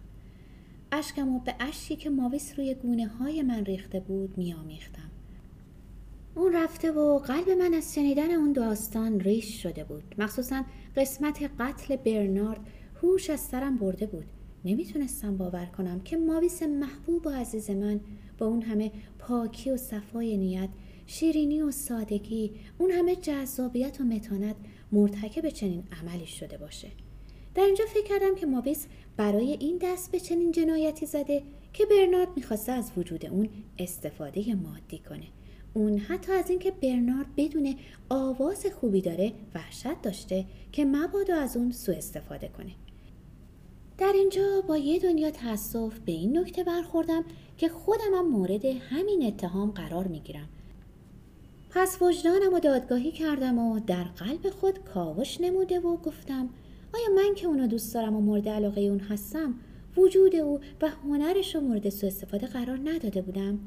اشکم 0.91 1.35
و 1.35 1.39
به 1.39 1.55
اشکی 1.59 1.95
که 1.95 2.09
ماویس 2.09 2.53
روی 2.57 2.73
گونه 2.73 3.07
های 3.07 3.41
من 3.41 3.65
ریخته 3.65 3.99
بود 3.99 4.37
میامیختم 4.37 5.11
اون 6.37 6.53
رفته 6.53 6.91
و 6.91 7.19
قلب 7.19 7.49
من 7.49 7.73
از 7.73 7.95
شنیدن 7.95 8.31
اون 8.31 8.53
داستان 8.53 9.19
ریش 9.19 9.63
شده 9.63 9.83
بود. 9.83 10.15
مخصوصا 10.17 10.63
قسمت 10.95 11.51
قتل 11.59 11.95
برنارد 11.95 12.67
هوش 13.01 13.29
از 13.29 13.39
سرم 13.39 13.77
برده 13.77 14.05
بود. 14.05 14.25
نمی‌تونستم 14.65 15.37
باور 15.37 15.65
کنم 15.65 15.99
که 15.99 16.17
ماویس 16.17 16.63
محبوب 16.63 17.27
و 17.27 17.29
عزیز 17.29 17.69
من 17.69 17.99
با 18.37 18.45
اون 18.45 18.61
همه 18.61 18.91
پاکی 19.19 19.71
و 19.71 19.77
صفای 19.77 20.37
نیت 20.37 20.69
شیرینی 21.05 21.61
و 21.61 21.71
سادگی 21.71 22.51
اون 22.77 22.91
همه 22.91 23.15
جذابیت 23.15 24.01
و 24.01 24.03
متانت 24.03 24.55
مرتکب 24.91 25.49
چنین 25.49 25.83
عملی 26.01 26.27
شده 26.27 26.57
باشه. 26.57 26.87
در 27.55 27.63
اینجا 27.63 27.85
فکر 27.85 28.03
کردم 28.03 28.35
که 28.35 28.45
ماویس 28.45 28.87
برای 29.17 29.51
این 29.51 29.79
دست 29.81 30.11
به 30.11 30.19
چنین 30.19 30.51
جنایتی 30.51 31.05
زده 31.05 31.43
که 31.73 31.85
برنارد 31.85 32.29
می‌خواسته 32.35 32.71
از 32.71 32.91
وجود 32.97 33.25
اون 33.25 33.49
استفاده 33.79 34.55
مادی 34.55 34.99
کنه. 34.99 35.27
اون 35.73 35.97
حتی 35.97 36.31
از 36.31 36.49
اینکه 36.49 36.71
برنارد 36.71 37.35
بدون 37.37 37.75
آواز 38.09 38.65
خوبی 38.79 39.01
داره 39.01 39.33
وحشت 39.55 40.01
داشته 40.01 40.45
که 40.71 40.85
مبادا 40.85 41.35
از 41.35 41.57
اون 41.57 41.71
سوء 41.71 41.95
استفاده 41.95 42.47
کنه. 42.47 42.71
در 43.97 44.13
اینجا 44.15 44.61
با 44.67 44.77
یه 44.77 44.99
دنیا 44.99 45.31
تاسف 45.31 45.99
به 45.99 46.11
این 46.11 46.37
نکته 46.37 46.63
برخوردم 46.63 47.23
که 47.57 47.69
خودم 47.69 48.13
هم 48.13 48.29
مورد 48.29 48.65
همین 48.65 49.23
اتهام 49.27 49.71
قرار 49.71 50.07
می‌گیرم. 50.07 50.49
پس 51.69 52.01
وجدانم 52.01 52.53
و 52.53 52.59
دادگاهی 52.59 53.11
کردم 53.11 53.57
و 53.59 53.79
در 53.79 54.03
قلب 54.03 54.49
خود 54.49 54.79
کاوش 54.79 55.41
نموده 55.41 55.79
و 55.79 55.97
گفتم 55.97 56.49
آیا 56.93 57.15
من 57.15 57.35
که 57.35 57.47
اونو 57.47 57.67
دوست 57.67 57.93
دارم 57.93 58.15
و 58.15 58.21
مورد 58.21 58.49
علاقه 58.49 58.81
اون 58.81 58.99
هستم 58.99 59.55
وجود 59.97 60.35
او 60.35 60.59
و 60.81 60.89
هنرش 60.89 61.55
رو 61.55 61.61
مورد 61.61 61.89
سوء 61.89 62.09
استفاده 62.09 62.47
قرار 62.47 62.79
نداده 62.83 63.21
بودم؟ 63.21 63.59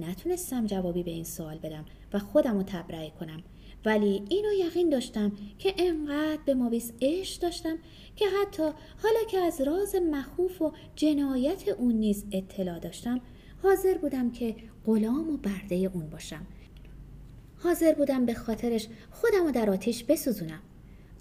نتونستم 0.00 0.66
جوابی 0.66 1.02
به 1.02 1.10
این 1.10 1.24
سوال 1.24 1.58
بدم 1.58 1.84
و 2.12 2.18
خودم 2.18 2.56
رو 2.56 2.62
تبرئه 2.62 3.10
کنم. 3.10 3.42
ولی 3.84 4.22
اینو 4.28 4.52
یقین 4.52 4.88
داشتم 4.88 5.32
که 5.58 5.74
انقدر 5.78 6.40
به 6.46 6.54
ماویس 6.54 6.92
عشق 7.02 7.42
داشتم 7.42 7.78
که 8.16 8.24
حتی 8.40 8.62
حالا 9.02 9.24
که 9.30 9.38
از 9.38 9.60
راز 9.60 9.94
مخوف 9.94 10.62
و 10.62 10.72
جنایت 10.96 11.68
اون 11.68 11.94
نیز 11.94 12.24
اطلاع 12.32 12.78
داشتم 12.78 13.20
حاضر 13.62 13.98
بودم 13.98 14.30
که 14.30 14.56
غلام 14.86 15.30
و 15.30 15.36
برده 15.36 15.74
اون 15.74 16.10
باشم. 16.10 16.46
حاضر 17.58 17.94
بودم 17.94 18.26
به 18.26 18.34
خاطرش 18.34 18.88
خودم 19.10 19.44
رو 19.44 19.50
در 19.50 19.70
آتیش 19.70 20.04
بسوزونم. 20.04 20.62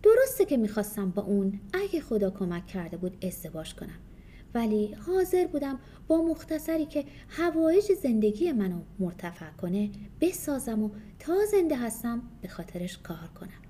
درسته 0.04 0.46
که 0.46 0.58
می‌خواستم 0.58 1.10
با 1.10 1.22
اون 1.22 1.60
اگه 1.74 2.00
خدا 2.00 2.30
کمک 2.30 2.68
کرده 2.68 2.98
بود 2.98 3.26
ازدواج 3.26 3.76
کنم. 3.76 4.00
ولی 4.56 4.94
حاضر 4.94 5.48
بودم 5.48 5.80
با 6.08 6.22
مختصری 6.22 6.86
که 6.86 7.06
هوایج 7.30 7.92
زندگی 8.04 8.52
منو 8.52 8.80
مرتفع 9.00 9.50
کنه 9.50 9.90
بسازم 10.22 10.84
و 10.84 10.90
تا 11.20 11.34
زنده 11.52 11.76
هستم 11.76 12.22
به 12.42 12.48
خاطرش 12.48 12.98
کار 12.98 13.30
کنم. 13.40 13.62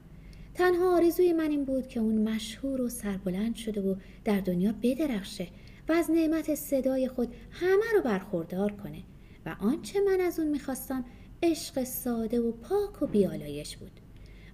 تنها 0.54 0.96
آرزوی 0.96 1.34
من 1.34 1.50
این 1.50 1.66
بود 1.66 1.88
که 1.88 2.00
اون 2.00 2.30
مشهور 2.30 2.82
و 2.82 2.90
سربلند 2.90 3.56
شده 3.56 3.82
و 3.82 3.96
در 4.26 4.40
دنیا 4.40 4.74
بدرخشه 4.82 5.48
و 5.90 5.92
از 5.92 6.12
نعمت 6.12 6.56
صدای 6.56 7.08
خود 7.08 7.36
همه 7.52 7.86
رو 7.96 8.02
برخوردار 8.02 8.72
کنه 8.72 9.04
و 9.46 9.56
آنچه 9.60 10.00
من 10.02 10.22
از 10.22 10.40
اون 10.40 10.48
می‌خواستم 10.48 11.06
عشق 11.44 11.84
ساده 11.84 12.40
و 12.40 12.52
پاک 12.52 13.02
و 13.02 13.08
بیالایش 13.08 13.78
بود. 13.78 13.92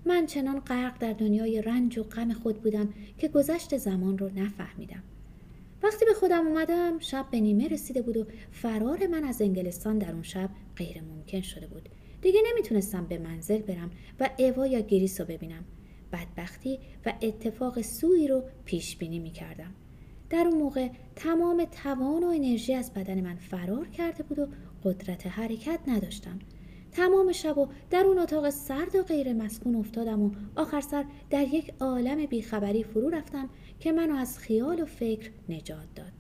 من 0.06 0.26
چنان 0.26 0.60
غرق 0.60 1.00
در 1.00 1.14
دنیای 1.14 1.62
رنج 1.62 1.98
و 1.98 2.04
غم 2.04 2.34
خود 2.34 2.62
بودم 2.62 2.94
که 3.18 3.28
گذشت 3.28 3.78
زمان 3.78 4.18
رو 4.18 4.30
نفهمیدم. 4.36 5.04
وقتی 5.84 6.06
به 6.06 6.14
خودم 6.14 6.48
اومدم 6.48 7.00
شب 7.00 7.26
به 7.32 7.40
نیمه 7.40 7.68
رسیده 7.68 8.02
بود 8.02 8.18
و 8.18 8.26
فرار 8.52 9.08
من 9.08 9.24
از 9.24 9.42
انگلستان 9.42 9.98
در 9.98 10.12
اون 10.12 10.24
شب 10.24 10.50
غیر 10.76 11.02
ممکن 11.02 11.42
شده 11.42 11.68
بود. 11.68 11.90
دیگه 12.22 12.40
نمی‌تونستم 12.52 13.06
به 13.06 13.18
منزل 13.18 13.58
برم 13.58 13.92
و 14.20 14.30
ایوا 14.38 14.68
یا 14.68 14.80
گریس 14.80 15.22
رو 15.22 15.28
ببینم. 15.28 15.66
بدبختی 16.14 16.80
و 17.06 17.14
اتفاق 17.22 17.82
سوی 17.82 18.28
رو 18.28 18.44
پیش 18.66 18.98
بینی 18.98 19.20
می‌کردم. 19.20 19.74
در 20.30 20.48
اون 20.48 20.58
موقع 20.58 20.90
تمام 21.16 21.66
توان 21.66 22.24
و 22.24 22.28
انرژی 22.28 22.74
از 22.74 22.94
بدن 22.94 23.22
من 23.22 23.36
فرار 23.36 23.88
کرده 23.88 24.24
بود 24.24 24.40
و 24.40 24.48
قدرت 24.84 25.28
حرکت 25.28 25.80
نداشتم. 25.88 26.40
تمام 26.92 27.32
شب 27.32 27.58
و 27.58 27.68
در 27.90 28.04
اون 28.06 28.20
اتاق 28.20 28.50
سرد 28.50 28.96
و 28.96 29.04
غیر 29.04 29.34
مسکون 29.34 29.76
افتادم 29.76 30.22
و 30.22 30.32
آخر 30.56 30.82
سر 30.82 31.06
در 31.30 31.48
یک 31.54 31.74
عالم 31.80 32.26
بیخبری 32.26 32.84
فرو 32.84 33.10
رفتم 33.10 33.50
که 33.82 33.92
منو 33.92 34.16
از 34.16 34.40
خیال 34.40 34.82
و 34.82 34.86
فکر 34.86 35.32
نجات 35.50 35.88
داد. 35.96 36.12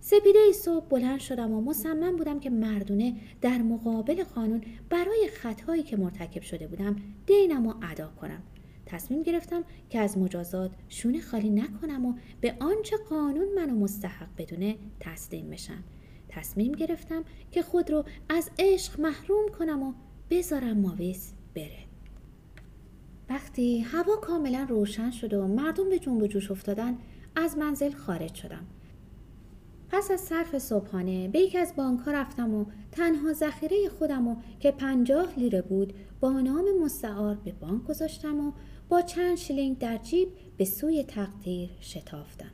سپیده 0.00 0.38
ای 0.46 0.52
صبح 0.52 0.88
بلند 0.88 1.20
شدم 1.20 1.52
و 1.52 1.60
مصمم 1.60 2.16
بودم 2.16 2.40
که 2.40 2.50
مردونه 2.50 3.16
در 3.40 3.58
مقابل 3.58 4.24
قانون 4.24 4.60
برای 4.90 5.28
خطایی 5.34 5.82
که 5.82 5.96
مرتکب 5.96 6.42
شده 6.42 6.66
بودم 6.66 6.96
دینم 7.26 7.66
و 7.66 7.74
ادا 7.82 8.08
کنم. 8.20 8.42
تصمیم 8.86 9.22
گرفتم 9.22 9.64
که 9.90 9.98
از 9.98 10.18
مجازات 10.18 10.70
شونه 10.88 11.20
خالی 11.20 11.50
نکنم 11.50 12.06
و 12.06 12.14
به 12.40 12.56
آنچه 12.60 12.96
قانون 12.96 13.54
منو 13.56 13.74
مستحق 13.74 14.28
بدونه 14.38 14.76
تسلیم 15.00 15.50
بشم. 15.50 15.84
تصمیم 16.28 16.72
گرفتم 16.72 17.24
که 17.50 17.62
خود 17.62 17.90
رو 17.90 18.04
از 18.28 18.50
عشق 18.58 19.00
محروم 19.00 19.48
کنم 19.58 19.82
و 19.82 19.92
بذارم 20.30 20.78
ماویس 20.78 21.32
بره. 21.54 21.91
وقتی 23.32 23.80
هوا 23.80 24.16
کاملا 24.16 24.66
روشن 24.68 25.10
شد 25.10 25.34
و 25.34 25.46
مردم 25.46 25.88
به 25.88 25.98
جنب 25.98 26.26
جوش 26.26 26.50
افتادن 26.50 26.98
از 27.36 27.58
منزل 27.58 27.92
خارج 27.92 28.34
شدم. 28.34 28.66
پس 29.88 30.10
از 30.10 30.20
صرف 30.20 30.58
صبحانه 30.58 31.28
به 31.28 31.38
یکی 31.38 31.58
از 31.58 31.72
بانک 31.76 32.00
رفتم 32.06 32.54
و 32.54 32.64
تنها 32.92 33.32
ذخیره 33.32 33.88
خودم 33.88 34.28
و 34.28 34.36
که 34.60 34.70
پنجاه 34.70 35.38
لیره 35.38 35.62
بود 35.62 35.92
با 36.20 36.40
نام 36.40 36.64
مستعار 36.84 37.34
به 37.34 37.52
بانک 37.52 37.84
گذاشتم 37.84 38.40
و 38.40 38.52
با 38.88 39.02
چند 39.02 39.36
شلینگ 39.36 39.78
در 39.78 39.96
جیب 39.96 40.28
به 40.56 40.64
سوی 40.64 41.04
تقدیر 41.04 41.70
شتافتم. 41.80 42.50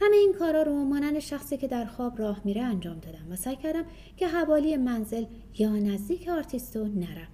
همه 0.00 0.16
این 0.16 0.34
کارا 0.38 0.62
رو 0.62 0.84
مانند 0.84 1.18
شخصی 1.18 1.56
که 1.56 1.68
در 1.68 1.84
خواب 1.84 2.18
راه 2.18 2.40
میره 2.44 2.62
انجام 2.62 2.98
دادم 2.98 3.32
و 3.32 3.36
سعی 3.36 3.56
کردم 3.56 3.84
که 4.16 4.28
حوالی 4.28 4.76
منزل 4.76 5.24
یا 5.58 5.70
نزدیک 5.70 6.28
آرتیستو 6.28 6.84
نرم. 6.84 7.33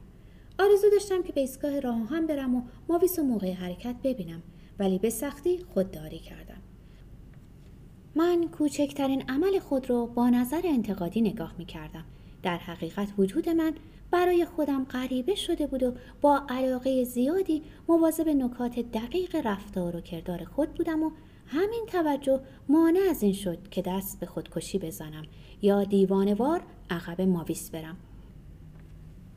آرزو 0.61 0.91
داشتم 0.91 1.23
که 1.23 1.33
به 1.33 1.41
ایستگاه 1.41 1.81
راه 1.81 2.09
هم 2.09 2.27
برم 2.27 2.55
و 2.55 2.63
ماویس 2.89 3.19
و 3.19 3.23
موقع 3.23 3.53
حرکت 3.53 3.97
ببینم 4.05 4.43
ولی 4.79 4.99
به 4.99 5.11
سختی 5.11 5.59
خودداری 5.75 6.19
کردم 6.19 6.63
من 8.15 8.49
کوچکترین 8.49 9.23
عمل 9.29 9.59
خود 9.59 9.91
رو 9.91 10.07
با 10.07 10.31
نظر 10.31 10.61
انتقادی 10.65 11.21
نگاه 11.21 11.55
می 11.59 11.65
کردم. 11.65 12.05
در 12.43 12.57
حقیقت 12.57 13.09
وجود 13.19 13.49
من 13.49 13.75
برای 14.11 14.45
خودم 14.45 14.85
غریبه 14.85 15.35
شده 15.35 15.67
بود 15.67 15.83
و 15.83 15.95
با 16.21 16.43
علاقه 16.49 17.05
زیادی 17.05 17.63
مواظب 17.89 18.29
نکات 18.29 18.79
دقیق 18.79 19.37
رفتار 19.45 19.97
و 19.97 20.01
کردار 20.01 20.45
خود 20.45 20.75
بودم 20.75 21.03
و 21.03 21.11
همین 21.47 21.87
توجه 21.87 22.41
مانع 22.69 23.01
از 23.11 23.23
این 23.23 23.33
شد 23.33 23.69
که 23.71 23.83
دست 23.83 24.21
به 24.21 24.27
خودکشی 24.27 24.79
بزنم 24.79 25.25
یا 25.63 25.85
دیوانوار 25.85 26.63
عقب 26.91 27.21
ماویس 27.21 27.71
برم 27.71 27.97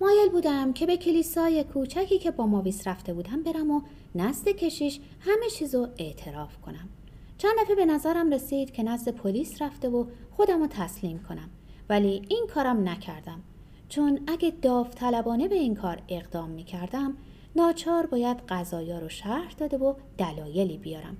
مایل 0.01 0.29
بودم 0.29 0.73
که 0.73 0.85
به 0.85 0.97
کلیسای 0.97 1.63
کوچکی 1.63 2.19
که 2.19 2.31
با 2.31 2.47
ماویس 2.47 2.87
رفته 2.87 3.13
بودم 3.13 3.43
برم 3.43 3.71
و 3.71 3.81
نزد 4.15 4.47
کشیش 4.47 4.99
همه 5.19 5.49
چیزو 5.49 5.87
اعتراف 5.97 6.61
کنم. 6.61 6.89
چند 7.37 7.53
دفعه 7.61 7.75
به 7.75 7.85
نظرم 7.85 8.33
رسید 8.33 8.71
که 8.71 8.83
نزد 8.83 9.09
پلیس 9.09 9.61
رفته 9.61 9.89
و 9.89 10.05
خودم 10.31 10.59
رو 10.59 10.67
تسلیم 10.67 11.19
کنم 11.29 11.49
ولی 11.89 12.21
این 12.29 12.47
کارم 12.53 12.89
نکردم. 12.89 13.41
چون 13.89 14.19
اگه 14.27 14.53
داوطلبانه 14.61 15.47
به 15.47 15.55
این 15.55 15.75
کار 15.75 16.01
اقدام 16.09 16.49
می 16.49 16.63
کردم 16.63 17.17
ناچار 17.55 18.05
باید 18.05 18.37
قضایا 18.49 18.99
رو 18.99 19.09
شرح 19.09 19.53
داده 19.57 19.77
و 19.77 19.93
دلایلی 20.17 20.77
بیارم. 20.77 21.17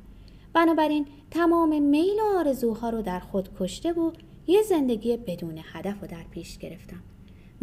بنابراین 0.54 1.08
تمام 1.32 1.82
میل 1.82 2.20
و 2.20 2.38
آرزوها 2.40 2.90
رو 2.90 3.02
در 3.02 3.20
خود 3.20 3.50
کشته 3.60 3.92
و 3.92 4.12
یه 4.48 4.62
زندگی 4.62 5.18
بدون 5.18 5.60
هدف 5.74 6.02
رو 6.02 6.08
در 6.08 6.24
پیش 6.32 6.58
گرفتم. 6.58 7.04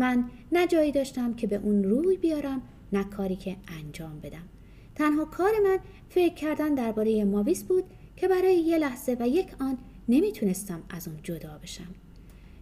من 0.00 0.24
نه 0.52 0.66
جایی 0.66 0.92
داشتم 0.92 1.34
که 1.34 1.46
به 1.46 1.56
اون 1.56 1.84
روی 1.84 2.16
بیارم 2.16 2.62
نه 2.92 3.04
کاری 3.04 3.36
که 3.36 3.56
انجام 3.68 4.20
بدم. 4.20 4.48
تنها 4.94 5.24
کار 5.24 5.52
من 5.64 5.78
فکر 6.08 6.34
کردن 6.34 6.74
درباره 6.74 7.24
ماویس 7.24 7.64
بود 7.64 7.84
که 8.16 8.28
برای 8.28 8.56
یه 8.56 8.78
لحظه 8.78 9.16
و 9.20 9.28
یک 9.28 9.48
آن 9.60 9.78
نمی‌تونستم 10.08 10.82
از 10.90 11.08
اون 11.08 11.16
جدا 11.22 11.58
بشم. 11.62 11.94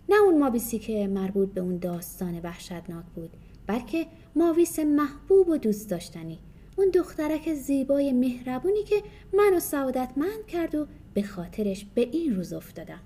نه 0.09 0.17
اون 0.17 0.39
ماویسی 0.39 0.79
که 0.79 1.07
مربوط 1.07 1.53
به 1.53 1.61
اون 1.61 1.79
داستان 1.79 2.41
وحشتناک 2.41 3.05
بود 3.15 3.31
بلکه 3.67 4.07
ماویس 4.37 4.79
محبوب 4.79 5.49
و 5.49 5.57
دوست 5.57 5.91
داشتنی. 5.91 6.39
اون 6.77 6.91
دخترک 6.91 7.55
زیبای 7.55 8.13
مهربونی 8.13 8.83
که 8.83 9.03
منو 9.35 9.61
سعادتمند 9.61 10.47
کرد 10.49 10.75
و 10.75 10.87
به 11.15 11.23
خاطرش 11.23 11.87
به 11.95 12.01
این 12.01 12.37
روز 12.37 12.53
افتادم. 12.53 13.01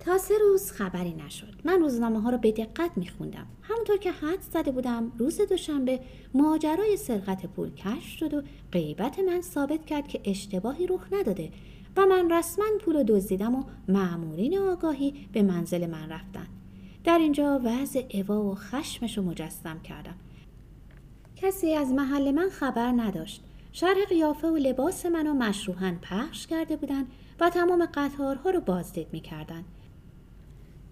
تا 0.00 0.18
سه 0.18 0.34
روز 0.38 0.72
خبری 0.72 1.14
نشد. 1.14 1.54
من 1.64 1.80
روزنامه 1.80 2.20
ها 2.20 2.30
رو 2.30 2.38
به 2.38 2.52
دقت 2.52 2.90
میخوندم. 2.96 3.46
همونطور 3.62 3.96
که 3.96 4.12
حد 4.12 4.40
زده 4.40 4.70
بودم 4.70 5.12
روز 5.18 5.40
دوشنبه 5.40 6.00
ماجرای 6.34 6.96
سرقت 6.96 7.46
پول 7.46 7.70
کش 7.70 8.18
شد 8.20 8.34
و 8.34 8.42
غیبت 8.72 9.18
من 9.18 9.40
ثابت 9.40 9.86
کرد 9.86 10.08
که 10.08 10.20
اشتباهی 10.24 10.86
رخ 10.86 11.06
نداده 11.12 11.50
و 11.96 12.06
من 12.06 12.32
رسما 12.32 12.64
پول 12.80 12.96
رو 12.96 13.02
دزدیدم 13.02 13.54
و 13.54 13.62
معمورین 13.88 14.58
آگاهی 14.58 15.28
به 15.32 15.42
منزل 15.42 15.86
من 15.86 16.08
رفتن. 16.08 16.46
در 17.04 17.18
اینجا 17.18 17.60
وضع 17.64 18.02
اوا 18.14 18.42
و 18.42 18.54
خشمش 18.54 19.18
رو 19.18 19.24
مجسم 19.24 19.80
کردم. 19.80 20.14
کسی 21.36 21.74
از 21.74 21.92
محل 21.92 22.30
من 22.30 22.48
خبر 22.48 22.92
نداشت. 22.92 23.42
شرح 23.72 24.04
قیافه 24.08 24.48
و 24.48 24.56
لباس 24.56 25.06
منو 25.06 25.34
مشروحا 25.34 25.94
پخش 26.02 26.46
کرده 26.46 26.76
بودن 26.76 27.04
و 27.40 27.50
تمام 27.50 27.86
قطارها 27.94 28.50
رو 28.50 28.60
بازدید 28.60 29.06
می‌کردن. 29.12 29.64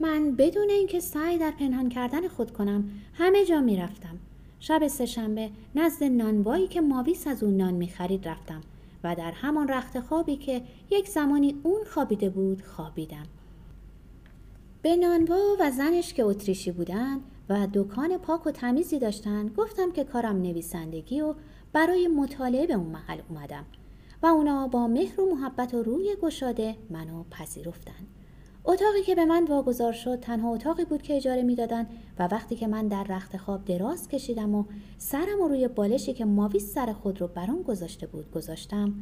من 0.00 0.32
بدون 0.32 0.70
اینکه 0.70 1.00
سعی 1.00 1.38
در 1.38 1.50
پنهان 1.50 1.88
کردن 1.88 2.28
خود 2.28 2.52
کنم 2.52 2.90
همه 3.14 3.44
جا 3.44 3.60
می‌رفتم. 3.60 4.18
شب 4.60 4.86
سهشنبه 4.86 5.50
نزد 5.74 6.04
نانوایی 6.04 6.66
که 6.66 6.80
ماویس 6.80 7.26
از 7.26 7.42
اون 7.42 7.56
نان 7.56 7.74
می‌خرید 7.74 8.28
رفتم 8.28 8.60
و 9.04 9.14
در 9.14 9.30
همان 9.30 9.68
رخت 9.68 10.00
خوابی 10.00 10.36
که 10.36 10.62
یک 10.90 11.08
زمانی 11.08 11.56
اون 11.62 11.84
خوابیده 11.84 12.30
بود 12.30 12.62
خوابیدم. 12.62 13.26
به 14.82 14.96
نانوا 14.96 15.56
و 15.60 15.70
زنش 15.70 16.14
که 16.14 16.24
اتریشی 16.24 16.72
بودند 16.72 17.20
و 17.48 17.68
دکان 17.74 18.18
پاک 18.18 18.46
و 18.46 18.50
تمیزی 18.50 18.98
داشتن 18.98 19.48
گفتم 19.48 19.92
که 19.92 20.04
کارم 20.04 20.42
نویسندگی 20.42 21.20
و 21.20 21.34
برای 21.72 22.08
مطالعه 22.08 22.66
به 22.66 22.74
اون 22.74 22.86
محل 22.86 23.20
اومدم 23.28 23.64
و 24.22 24.26
اونا 24.26 24.68
با 24.68 24.86
مهر 24.86 25.20
و 25.20 25.34
محبت 25.34 25.74
و 25.74 25.82
روی 25.82 26.16
گشاده 26.22 26.76
منو 26.90 27.24
پذیرفتن. 27.30 28.15
اتاقی 28.68 29.02
که 29.02 29.14
به 29.14 29.24
من 29.24 29.44
واگذار 29.44 29.92
شد 29.92 30.20
تنها 30.20 30.54
اتاقی 30.54 30.84
بود 30.84 31.02
که 31.02 31.16
اجاره 31.16 31.42
می‌دادند 31.42 31.86
و 32.18 32.28
وقتی 32.32 32.56
که 32.56 32.66
من 32.66 32.88
در 32.88 33.04
رخت 33.04 33.36
خواب 33.36 33.64
دراز 33.64 34.08
کشیدم 34.08 34.54
و 34.54 34.64
سرم 34.98 35.40
و 35.40 35.48
روی 35.48 35.68
بالشی 35.68 36.12
که 36.12 36.24
ماویس 36.24 36.74
سر 36.74 36.92
خود 36.92 37.20
رو 37.20 37.26
برام 37.26 37.62
گذاشته 37.62 38.06
بود 38.06 38.30
گذاشتم 38.30 38.94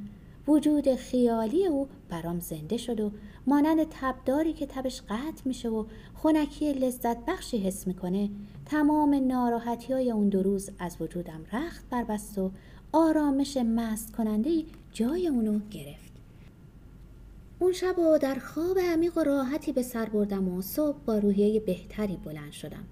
وجود 0.48 0.94
خیالی 0.94 1.66
او 1.66 1.88
برام 2.08 2.40
زنده 2.40 2.76
شد 2.76 3.00
و 3.00 3.10
مانند 3.46 3.86
تبداری 3.90 4.52
که 4.52 4.66
تبش 4.66 5.02
قطع 5.02 5.42
میشه 5.44 5.68
و 5.68 5.84
خونکی 6.14 6.72
لذت 6.72 7.24
بخشی 7.26 7.58
حس 7.58 7.86
می‌کنه 7.86 8.30
تمام 8.66 9.14
ناراحتی 9.14 9.92
های 9.92 10.10
اون 10.10 10.28
دو 10.28 10.42
روز 10.42 10.70
از 10.78 10.96
وجودم 11.00 11.40
رخت 11.52 11.84
بربست 11.90 12.38
و 12.38 12.50
آرامش 12.92 13.56
مست 13.56 14.12
کننده 14.12 14.50
جای 14.92 15.28
اونو 15.28 15.58
گرفت. 15.70 16.13
اون 17.64 17.72
شب 17.72 17.98
و 17.98 18.18
در 18.18 18.34
خواب 18.34 18.78
عمیق 18.78 19.18
و 19.18 19.20
راحتی 19.20 19.72
به 19.72 19.82
سر 19.82 20.04
بردم 20.06 20.48
و 20.48 20.62
صبح 20.62 20.98
با 21.06 21.18
روحیه 21.18 21.60
بهتری 21.60 22.16
بلند 22.16 22.52
شدم 22.52 22.84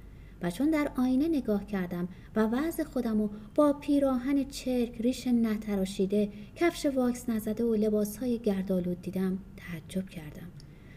و 0.42 0.50
چون 0.50 0.70
در 0.70 0.90
آینه 0.96 1.28
نگاه 1.28 1.66
کردم 1.66 2.08
و 2.36 2.46
وضع 2.46 2.84
خودم 2.84 3.20
و 3.20 3.28
با 3.54 3.72
پیراهن 3.72 4.44
چرک 4.44 5.00
ریش 5.00 5.26
نتراشیده 5.26 6.28
کفش 6.56 6.86
واکس 6.86 7.28
نزده 7.28 7.64
و 7.64 7.74
لباسهای 7.74 8.38
گردالود 8.38 9.02
دیدم 9.02 9.38
تعجب 9.56 10.08
کردم. 10.08 10.50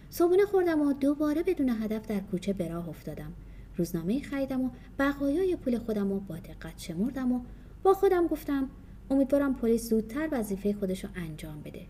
صبونه 0.10 0.46
خوردم 0.46 0.82
و 0.82 0.94
دوباره 0.94 1.44
بدون 1.44 1.70
هدف 1.70 2.08
در 2.08 2.20
کوچه 2.20 2.54
به 2.54 2.68
راه 2.68 2.90
افتادم. 2.90 3.34
روزنامه 3.78 4.22
خریدم 4.22 4.62
و 4.62 4.70
بقایای 5.00 5.56
پول 5.56 5.78
خودم 5.78 6.12
و 6.12 6.20
با 6.20 6.36
دقت 6.36 6.80
شمردم 6.80 7.32
و 7.32 7.40
با 7.84 7.94
خودم 7.94 8.28
گفتم 8.28 8.70
امیدوارم 9.10 9.56
پلیس 9.56 9.90
زودتر 9.90 10.30
وظیفه 10.32 10.74
خودش 10.74 11.06
انجام 11.16 11.62
بده. 11.62 11.82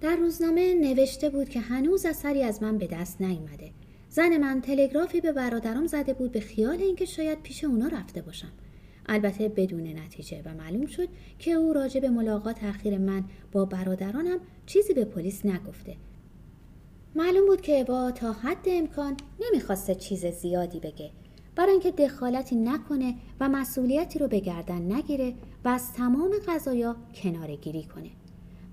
در 0.00 0.16
روزنامه 0.16 0.74
نوشته 0.74 1.30
بود 1.30 1.48
که 1.48 1.60
هنوز 1.60 2.06
اثری 2.06 2.42
از 2.42 2.62
من 2.62 2.78
به 2.78 2.86
دست 2.86 3.20
نیامده 3.20 3.70
زن 4.08 4.36
من 4.36 4.60
تلگرافی 4.60 5.20
به 5.20 5.32
برادرم 5.32 5.86
زده 5.86 6.14
بود 6.14 6.32
به 6.32 6.40
خیال 6.40 6.80
اینکه 6.82 7.04
شاید 7.04 7.42
پیش 7.42 7.64
اونا 7.64 7.88
رفته 7.88 8.22
باشم. 8.22 8.52
البته 9.06 9.48
بدون 9.48 9.86
نتیجه 9.86 10.42
و 10.44 10.54
معلوم 10.54 10.86
شد 10.86 11.08
که 11.38 11.50
او 11.52 11.72
راجع 11.72 12.00
به 12.00 12.08
ملاقات 12.08 12.64
اخیر 12.64 12.98
من 12.98 13.24
با 13.52 13.64
برادرانم 13.64 14.38
چیزی 14.66 14.94
به 14.94 15.04
پلیس 15.04 15.46
نگفته. 15.46 15.96
معلوم 17.14 17.46
بود 17.46 17.60
که 17.60 17.84
با 17.84 18.10
تا 18.10 18.32
حد 18.32 18.66
امکان 18.66 19.16
نمی‌خواسته 19.40 19.94
چیز 19.94 20.26
زیادی 20.26 20.80
بگه. 20.80 21.10
برای 21.56 21.72
اینکه 21.72 21.90
دخالتی 21.90 22.56
نکنه 22.56 23.14
و 23.40 23.48
مسئولیتی 23.48 24.18
رو 24.18 24.28
به 24.28 24.40
گردن 24.40 24.92
نگیره 24.92 25.34
و 25.64 25.68
از 25.68 25.92
تمام 25.92 26.30
قضایا 26.48 26.96
کناره 27.22 27.56
گیری 27.56 27.84
کنه. 27.84 28.10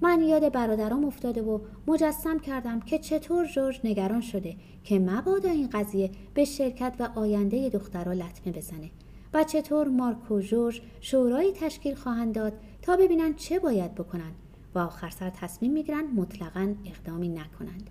من 0.04 0.22
یاد 0.22 0.52
برادرام 0.52 1.06
افتاده 1.06 1.42
و 1.42 1.60
مجسم 1.88 2.40
کردم 2.40 2.80
که 2.80 3.00
چطور 3.00 3.46
جورج 3.46 3.80
نگران 3.84 4.22
شده 4.22 4.56
که 4.84 5.00
مبادا 5.00 5.50
این 5.50 5.70
قضیه 5.74 6.12
به 6.34 6.46
شرکت 6.46 6.96
و 7.00 7.10
آینده 7.16 7.70
دخترها 7.70 8.14
لطمه 8.14 8.54
بزنه 8.54 8.92
و 9.34 9.44
چطور 9.44 9.88
مارک 9.88 10.32
و 10.32 10.40
جورج 10.40 10.82
شورایی 11.02 11.52
تشکیل 11.52 11.96
خواهند 11.96 12.36
داد 12.36 12.54
تا 12.82 12.98
ببینن 12.98 13.34
چه 13.34 13.60
باید 13.60 13.96
بکنن 13.96 14.32
و 14.76 14.80
آخر 14.80 15.10
سر 15.10 15.30
تصمیم 15.30 15.72
می‌گیرن 15.72 16.08
مطلقا 16.16 16.76
اقدامی 16.86 17.30
نکنند. 17.30 17.90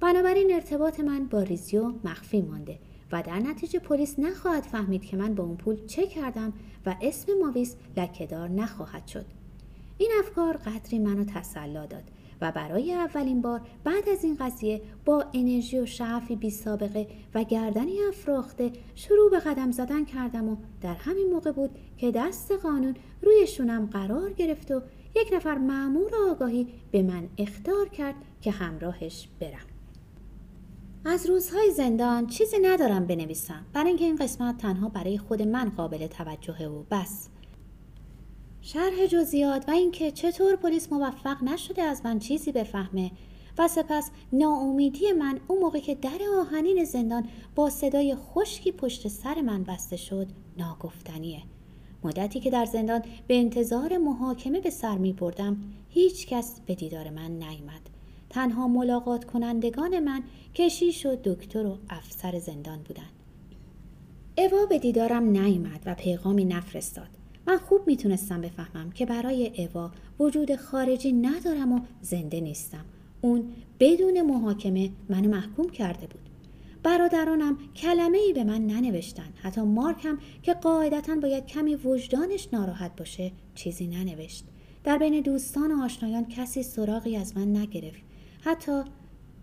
بنابراین 0.00 0.54
ارتباط 0.54 1.00
من 1.00 1.26
با 1.26 1.42
ریزیو 1.42 1.92
مخفی 2.04 2.42
مانده 2.42 2.78
و 3.12 3.22
در 3.22 3.38
نتیجه 3.38 3.78
پلیس 3.78 4.18
نخواهد 4.18 4.62
فهمید 4.62 5.04
که 5.04 5.16
من 5.16 5.34
با 5.34 5.44
اون 5.44 5.56
پول 5.56 5.86
چه 5.86 6.06
کردم 6.06 6.52
و 6.86 6.96
اسم 7.02 7.32
ماویس 7.44 7.76
لکهدار 7.96 8.48
نخواهد 8.48 9.06
شد. 9.06 9.35
این 9.98 10.10
افکار 10.18 10.56
قدری 10.56 10.98
منو 10.98 11.24
تسلا 11.24 11.86
داد 11.86 12.02
و 12.40 12.52
برای 12.52 12.94
اولین 12.94 13.42
بار 13.42 13.60
بعد 13.84 14.08
از 14.08 14.24
این 14.24 14.36
قضیه 14.40 14.82
با 15.04 15.24
انرژی 15.34 15.78
و 15.78 15.86
شعفی 15.86 16.36
بی 16.36 16.50
سابقه 16.50 17.06
و 17.34 17.44
گردنی 17.44 17.98
افراخته 18.08 18.72
شروع 18.94 19.30
به 19.30 19.38
قدم 19.38 19.70
زدن 19.70 20.04
کردم 20.04 20.48
و 20.48 20.56
در 20.80 20.94
همین 20.94 21.32
موقع 21.32 21.52
بود 21.52 21.70
که 21.96 22.10
دست 22.10 22.52
قانون 22.52 22.94
روی 23.22 23.46
شونم 23.46 23.86
قرار 23.86 24.32
گرفت 24.32 24.70
و 24.70 24.82
یک 25.16 25.32
نفر 25.32 25.58
معمور 25.58 26.10
آگاهی 26.30 26.68
به 26.90 27.02
من 27.02 27.28
اختار 27.38 27.88
کرد 27.88 28.14
که 28.40 28.50
همراهش 28.50 29.28
برم. 29.40 29.66
از 31.04 31.26
روزهای 31.26 31.70
زندان 31.70 32.26
چیزی 32.26 32.56
ندارم 32.62 33.06
بنویسم. 33.06 33.66
برای 33.72 33.88
اینکه 33.88 34.04
این 34.04 34.16
قسمت 34.16 34.58
تنها 34.58 34.88
برای 34.88 35.18
خود 35.18 35.42
من 35.42 35.68
قابل 35.68 36.06
توجهه 36.06 36.66
و 36.66 36.82
بس. 36.90 37.28
شرح 38.66 39.06
جزئیات 39.06 39.68
و 39.68 39.70
اینکه 39.70 40.10
چطور 40.10 40.56
پلیس 40.56 40.92
موفق 40.92 41.42
نشده 41.42 41.82
از 41.82 42.00
من 42.04 42.18
چیزی 42.18 42.52
بفهمه 42.52 43.10
و 43.58 43.68
سپس 43.68 44.10
ناامیدی 44.32 45.12
من 45.12 45.40
اون 45.48 45.58
موقع 45.58 45.78
که 45.78 45.94
در 45.94 46.18
آهنین 46.38 46.84
زندان 46.84 47.28
با 47.54 47.70
صدای 47.70 48.14
خشکی 48.14 48.72
پشت 48.72 49.08
سر 49.08 49.40
من 49.40 49.64
بسته 49.64 49.96
شد 49.96 50.26
ناگفتنیه 50.58 51.42
مدتی 52.04 52.40
که 52.40 52.50
در 52.50 52.64
زندان 52.64 53.02
به 53.26 53.38
انتظار 53.38 53.98
محاکمه 53.98 54.60
به 54.60 54.70
سر 54.70 54.98
می 54.98 55.12
بردم 55.12 55.56
هیچ 55.88 56.26
کس 56.26 56.60
به 56.66 56.74
دیدار 56.74 57.10
من 57.10 57.30
نیامد 57.30 57.90
تنها 58.30 58.68
ملاقات 58.68 59.24
کنندگان 59.24 60.00
من 60.00 60.22
کشیش 60.54 61.06
و 61.06 61.16
دکتر 61.24 61.66
و 61.66 61.78
افسر 61.90 62.38
زندان 62.38 62.78
بودند. 62.82 63.12
اوا 64.38 64.66
به 64.66 64.78
دیدارم 64.78 65.22
نیامد 65.22 65.82
و 65.86 65.94
پیغامی 65.94 66.44
نفرستاد. 66.44 67.15
من 67.46 67.58
خوب 67.58 67.80
می‌تونستم 67.86 68.40
بفهمم 68.40 68.90
که 68.90 69.06
برای 69.06 69.52
اوا 69.58 69.90
وجود 70.20 70.56
خارجی 70.56 71.12
ندارم 71.12 71.72
و 71.72 71.80
زنده 72.00 72.40
نیستم. 72.40 72.84
اون 73.20 73.52
بدون 73.80 74.22
محاکمه 74.22 74.90
منو 75.08 75.28
محکوم 75.28 75.68
کرده 75.68 76.06
بود. 76.06 76.20
برادرانم 76.82 77.58
کلمه 77.76 78.18
ای 78.18 78.32
به 78.32 78.44
من 78.44 78.66
ننوشتن. 78.66 79.32
حتی 79.42 79.60
مارک 79.60 80.04
هم 80.04 80.18
که 80.42 80.54
قاعدتا 80.54 81.14
باید 81.14 81.46
کمی 81.46 81.74
وجدانش 81.74 82.48
ناراحت 82.52 82.96
باشه 82.96 83.32
چیزی 83.54 83.86
ننوشت. 83.86 84.44
در 84.84 84.98
بین 84.98 85.20
دوستان 85.20 85.72
و 85.72 85.84
آشنایان 85.84 86.24
کسی 86.24 86.62
سراغی 86.62 87.16
از 87.16 87.36
من 87.36 87.56
نگرفت. 87.56 88.00
حتی 88.40 88.82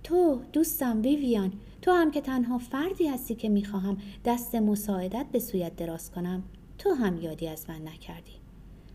تو 0.03 0.41
دوستم 0.53 1.01
ویویان 1.01 1.53
تو 1.81 1.91
هم 1.91 2.11
که 2.11 2.21
تنها 2.21 2.57
فردی 2.57 3.07
هستی 3.07 3.35
که 3.35 3.49
می‌خواهم 3.49 3.97
دست 4.25 4.55
مساعدت 4.55 5.25
به 5.31 5.39
سویت 5.39 5.75
دراز 5.75 6.11
کنم 6.11 6.43
تو 6.84 6.93
هم 6.93 7.22
یادی 7.22 7.48
از 7.48 7.69
من 7.69 7.88
نکردی. 7.88 8.32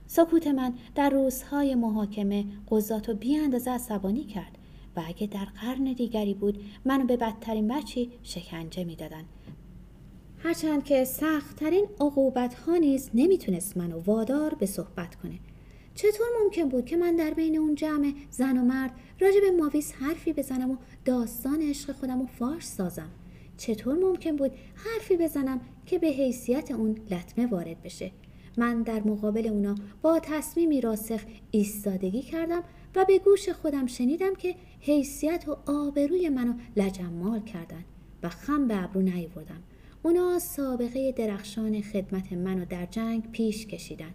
سکوت 0.07 0.46
من 0.46 0.74
در 0.94 1.11
روزهای 1.11 1.74
محاکمه 1.74 2.44
قضات 2.70 3.09
و 3.09 3.14
بی 3.14 3.37
اندازه 3.37 3.70
عصبانی 3.70 4.24
کرد 4.24 4.59
و 4.96 5.03
اگه 5.07 5.27
در 5.27 5.44
قرن 5.44 5.85
دیگری 5.92 6.35
بود 6.35 6.64
منو 6.85 7.05
به 7.07 7.16
بدترین 7.16 7.68
بچی 7.68 8.11
شکنجه 8.22 8.85
می‌دادن. 8.85 9.24
هرچند 10.38 10.85
که 10.85 11.05
سختترین 11.05 11.87
عقوبت 12.01 12.55
ها 12.55 12.77
نیز 12.77 13.11
نمی‌تونست 13.14 13.77
منو 13.77 14.01
وادار 14.01 14.55
به 14.55 14.66
صحبت 14.66 15.14
کنه. 15.14 15.38
چطور 15.94 16.27
ممکن 16.42 16.68
بود 16.68 16.87
که 16.87 16.96
من 16.96 17.16
در 17.16 17.31
بین 17.31 17.59
اون 17.59 17.74
جمع 17.74 18.12
زن 18.31 18.59
و 18.59 18.64
مرد 18.64 18.90
راجع 19.20 19.40
به 19.40 19.51
ماویس 19.51 19.92
حرفی 19.92 20.33
بزنم 20.33 20.70
و 20.70 20.77
داستان 21.05 21.62
عشق 21.62 21.92
خودم 21.92 22.20
رو 22.20 22.27
فارش 22.27 22.64
سازم؟ 22.64 23.11
چطور 23.57 23.94
ممکن 23.94 24.37
بود 24.37 24.53
حرفی 24.74 25.16
بزنم 25.16 25.61
که 25.88 25.98
به 25.98 26.07
حیثیت 26.07 26.70
اون 26.70 26.98
لطمه 27.11 27.46
وارد 27.46 27.83
بشه. 27.83 28.11
من 28.57 28.83
در 28.83 29.03
مقابل 29.03 29.46
اونا 29.46 29.74
با 30.03 30.18
تصمیمی 30.18 30.81
راسخ 30.81 31.20
ایستادگی 31.51 32.22
کردم 32.22 32.62
و 32.96 33.05
به 33.05 33.18
گوش 33.18 33.48
خودم 33.48 33.87
شنیدم 33.87 34.35
که 34.35 34.55
حیثیت 34.81 35.48
و 35.48 35.57
آبروی 35.66 36.29
منو 36.29 36.55
لجمال 36.77 37.40
کردن 37.40 37.85
و 38.22 38.29
خم 38.29 38.68
به 38.68 38.85
ابرو 38.85 39.03
نیوردم. 39.03 39.62
اونا 40.03 40.38
سابقه 40.38 41.12
درخشان 41.12 41.83
خدمت 41.83 42.33
منو 42.33 42.64
در 42.64 42.87
جنگ 42.87 43.31
پیش 43.33 43.66
کشیدن. 43.66 44.14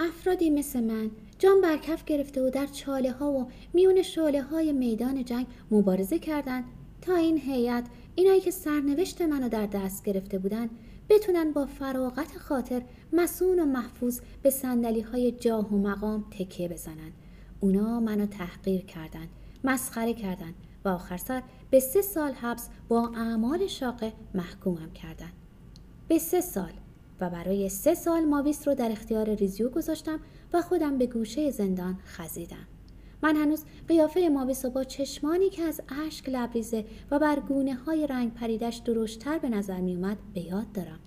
افرادی 0.00 0.50
مثل 0.50 0.84
من 0.84 1.10
جان 1.38 1.60
برکف 1.60 2.04
گرفته 2.04 2.42
و 2.42 2.50
در 2.50 2.66
چاله 2.66 3.12
ها 3.12 3.32
و 3.32 3.48
میون 3.72 4.02
شاله 4.02 4.42
های 4.42 4.72
میدان 4.72 5.24
جنگ 5.24 5.46
مبارزه 5.70 6.18
کردند 6.18 6.64
تا 7.02 7.14
این 7.16 7.38
هیئت 7.38 7.84
اینایی 8.14 8.40
که 8.40 8.50
سرنوشت 8.50 9.22
منو 9.22 9.48
در 9.48 9.66
دست 9.66 10.04
گرفته 10.04 10.38
بودن 10.38 10.70
بتونن 11.08 11.52
با 11.52 11.66
فراغت 11.66 12.38
خاطر 12.38 12.82
مسون 13.12 13.60
و 13.60 13.64
محفوظ 13.64 14.20
به 14.42 14.50
سندلی 14.50 15.00
های 15.00 15.32
جاه 15.32 15.74
و 15.74 15.78
مقام 15.78 16.24
تکیه 16.30 16.68
بزنن 16.68 17.12
اونا 17.60 18.00
منو 18.00 18.26
تحقیر 18.26 18.84
کردند 18.84 19.28
مسخره 19.64 20.14
کردند 20.14 20.54
و 20.84 20.88
آخر 20.88 21.16
سر 21.16 21.42
به 21.70 21.80
سه 21.80 22.02
سال 22.02 22.32
حبس 22.32 22.68
با 22.88 23.12
اعمال 23.16 23.66
شاقه 23.66 24.12
محکومم 24.34 24.92
کردند 24.92 25.32
به 26.08 26.18
سه 26.18 26.40
سال 26.40 26.72
و 27.20 27.30
برای 27.30 27.68
سه 27.68 27.94
سال 27.94 28.24
ماویس 28.24 28.68
رو 28.68 28.74
در 28.74 28.92
اختیار 28.92 29.34
ریزیو 29.34 29.68
گذاشتم 29.68 30.20
و 30.52 30.62
خودم 30.62 30.98
به 30.98 31.06
گوشه 31.06 31.50
زندان 31.50 31.98
خزیدم. 32.04 32.66
من 33.24 33.36
هنوز 33.36 33.64
قیافه 33.88 34.28
رو 34.64 34.70
با 34.70 34.84
چشمانی 34.84 35.50
که 35.50 35.62
از 35.62 35.80
اشک 36.06 36.28
لبریزه 36.28 36.84
و 37.10 37.18
بر 37.18 37.40
گونه 37.40 37.74
های 37.74 38.06
رنگ 38.06 38.34
پریدش 38.34 38.76
درشتر 38.76 39.38
به 39.38 39.48
نظر 39.48 39.80
می 39.80 39.94
اومد 39.94 40.18
به 40.34 40.40
یاد 40.40 40.72
دارم. 40.72 40.98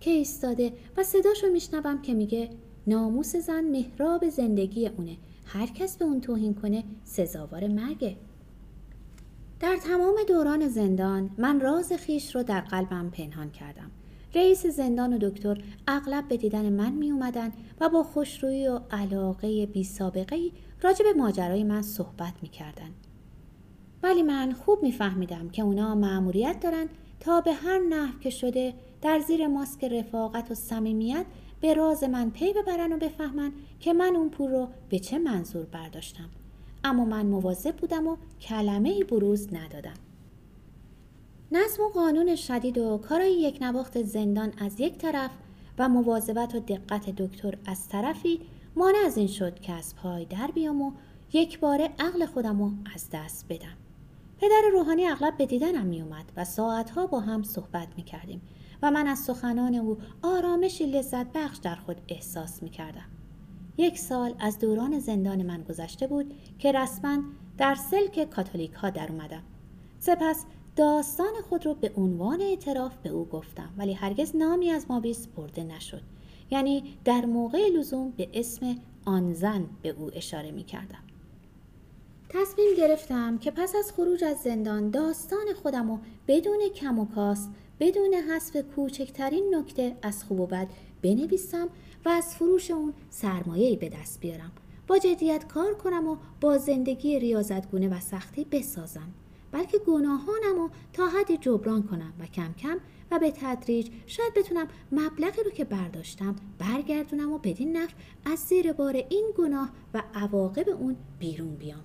که 0.00 0.10
ایستاده 0.10 0.72
و 0.96 1.02
صداشو 1.02 1.46
میشنوم 1.46 2.02
که 2.02 2.14
میگه 2.14 2.50
ناموس 2.86 3.36
زن 3.36 3.64
محراب 3.64 4.28
زندگی 4.28 4.86
اونه. 4.86 5.16
هر 5.46 5.66
کس 5.66 5.96
به 5.96 6.04
اون 6.04 6.20
توهین 6.20 6.54
کنه 6.54 6.84
سزاوار 7.04 7.68
مرگه. 7.68 8.16
در 9.60 9.76
تمام 9.76 10.14
دوران 10.28 10.68
زندان 10.68 11.30
من 11.38 11.60
راز 11.60 11.92
خیش 11.92 12.34
رو 12.34 12.42
در 12.42 12.60
قلبم 12.60 13.10
پنهان 13.10 13.50
کردم. 13.50 13.90
رئیس 14.34 14.66
زندان 14.66 15.12
و 15.12 15.18
دکتر 15.18 15.62
اغلب 15.88 16.28
به 16.28 16.36
دیدن 16.36 16.72
من 16.72 16.92
می 16.92 17.10
اومدن 17.10 17.52
و 17.80 17.88
با 17.88 18.02
خوشرویی 18.02 18.68
و 18.68 18.80
علاقه 18.90 19.66
بی 19.66 19.84
سابقه 19.84 20.36
ای 20.36 20.52
راجع 20.82 21.04
به 21.04 21.12
ماجرای 21.12 21.64
من 21.64 21.82
صحبت 21.82 22.32
می 22.42 22.48
کردن. 22.48 22.90
ولی 24.02 24.22
من 24.22 24.52
خوب 24.52 24.82
می 24.82 24.92
فهمیدم 24.92 25.48
که 25.48 25.62
اونا 25.62 25.94
معموریت 25.94 26.60
دارن 26.60 26.88
تا 27.20 27.40
به 27.40 27.52
هر 27.52 27.78
نحو 27.78 28.18
که 28.18 28.30
شده 28.30 28.74
در 29.02 29.18
زیر 29.18 29.46
ماسک 29.46 29.84
رفاقت 29.84 30.50
و 30.50 30.54
صمیمیت 30.54 31.26
به 31.60 31.74
راز 31.74 32.04
من 32.04 32.30
پی 32.30 32.52
ببرن 32.52 32.92
و 32.92 32.96
بفهمن 32.96 33.52
که 33.80 33.92
من 33.92 34.16
اون 34.16 34.28
پول 34.28 34.50
رو 34.50 34.68
به 34.88 34.98
چه 34.98 35.18
منظور 35.18 35.66
برداشتم. 35.66 36.28
اما 36.84 37.04
من 37.04 37.26
مواظب 37.26 37.76
بودم 37.76 38.06
و 38.06 38.16
کلمه 38.40 39.04
بروز 39.04 39.54
ندادم. 39.54 40.07
نظم 41.52 41.82
و 41.82 41.88
قانون 41.88 42.36
شدید 42.36 42.78
و 42.78 42.98
کارای 42.98 43.32
یک 43.32 43.58
نواخت 43.62 44.02
زندان 44.02 44.52
از 44.58 44.80
یک 44.80 44.98
طرف 44.98 45.30
و 45.78 45.88
مواظبت 45.88 46.54
و 46.54 46.60
دقت 46.60 47.10
دکتر 47.10 47.58
از 47.66 47.88
طرفی 47.88 48.40
مانع 48.76 48.98
از 49.06 49.16
این 49.16 49.26
شد 49.26 49.60
که 49.60 49.72
از 49.72 49.96
پای 49.96 50.24
در 50.24 50.50
بیام 50.54 50.82
و 50.82 50.92
یک 51.32 51.60
باره 51.60 51.90
عقل 51.98 52.26
خودم 52.26 52.62
رو 52.62 52.72
از 52.94 53.08
دست 53.12 53.46
بدم. 53.48 53.76
پدر 54.38 54.62
روحانی 54.72 55.06
اغلب 55.06 55.36
به 55.36 55.46
دیدنم 55.46 55.86
می 55.86 56.02
اومد 56.02 56.32
و 56.36 56.44
ساعتها 56.44 57.06
با 57.06 57.20
هم 57.20 57.42
صحبت 57.42 57.88
می 57.96 58.02
کردیم 58.02 58.42
و 58.82 58.90
من 58.90 59.06
از 59.06 59.18
سخنان 59.18 59.74
او 59.74 59.98
آرامشی 60.22 60.86
لذت 60.86 61.26
بخش 61.32 61.56
در 61.56 61.74
خود 61.74 61.96
احساس 62.08 62.62
می 62.62 62.70
کردم. 62.70 63.08
یک 63.76 63.98
سال 63.98 64.34
از 64.38 64.58
دوران 64.58 64.98
زندان 64.98 65.42
من 65.42 65.62
گذشته 65.62 66.06
بود 66.06 66.34
که 66.58 66.72
رسما 66.72 67.22
در 67.58 67.74
سلک 67.74 68.30
کاتولیک 68.30 68.72
ها 68.72 68.90
در 68.90 69.12
اومدم. 69.12 69.42
سپس 69.98 70.44
داستان 70.78 71.32
خود 71.48 71.66
رو 71.66 71.74
به 71.74 71.92
عنوان 71.96 72.40
اعتراف 72.40 72.96
به 72.96 73.08
او 73.08 73.24
گفتم 73.24 73.70
ولی 73.78 73.92
هرگز 73.92 74.36
نامی 74.36 74.70
از 74.70 74.86
مابیس 74.88 75.26
برده 75.26 75.64
نشد. 75.64 76.02
یعنی 76.50 76.98
در 77.04 77.26
موقع 77.26 77.68
لزوم 77.68 78.10
به 78.10 78.28
اسم 78.34 78.76
آن 79.04 79.32
زن 79.32 79.66
به 79.82 79.88
او 79.88 80.10
اشاره 80.14 80.50
می 80.50 80.64
کردم. 80.64 81.02
تصمیم 82.28 82.74
گرفتم 82.76 83.38
که 83.38 83.50
پس 83.50 83.74
از 83.76 83.92
خروج 83.92 84.24
از 84.24 84.36
زندان 84.36 84.90
داستان 84.90 85.54
خودم 85.62 85.90
و 85.90 85.98
بدون 86.28 86.68
کم 86.74 86.98
و 86.98 87.06
کاست 87.06 87.50
بدون 87.80 88.14
حذف 88.14 88.56
کوچکترین 88.56 89.54
نکته 89.54 89.96
از 90.02 90.24
خوب 90.24 90.40
و 90.40 90.46
بد 90.46 90.68
بنویسم 91.02 91.68
و 92.04 92.08
از 92.08 92.34
فروش 92.34 92.70
اون 92.70 92.94
سرمایه‌ای 93.10 93.76
به 93.76 93.88
دست 93.88 94.20
بیارم. 94.20 94.52
با 94.86 94.98
جدیت 94.98 95.46
کار 95.46 95.74
کنم 95.74 96.08
و 96.08 96.16
با 96.40 96.58
زندگی 96.58 97.18
ریاضتگونه 97.18 97.88
و 97.88 98.00
سختی 98.00 98.44
بسازم. 98.44 99.12
بلکه 99.52 99.78
گناهانم 99.78 100.56
رو 100.56 100.70
تا 100.92 101.08
حدی 101.08 101.36
جبران 101.36 101.82
کنم 101.82 102.12
و 102.20 102.26
کم 102.26 102.52
کم 102.52 102.78
و 103.10 103.18
به 103.18 103.30
تدریج 103.30 103.90
شاید 104.06 104.34
بتونم 104.34 104.68
مبلغی 104.92 105.42
رو 105.42 105.50
که 105.50 105.64
برداشتم 105.64 106.36
برگردونم 106.58 107.32
و 107.32 107.38
بدین 107.38 107.76
نفع 107.76 107.94
از 108.24 108.38
زیر 108.38 108.72
بار 108.72 108.96
این 108.96 109.32
گناه 109.36 109.70
و 109.94 110.02
عواقب 110.14 110.68
اون 110.68 110.96
بیرون 111.18 111.54
بیام. 111.56 111.84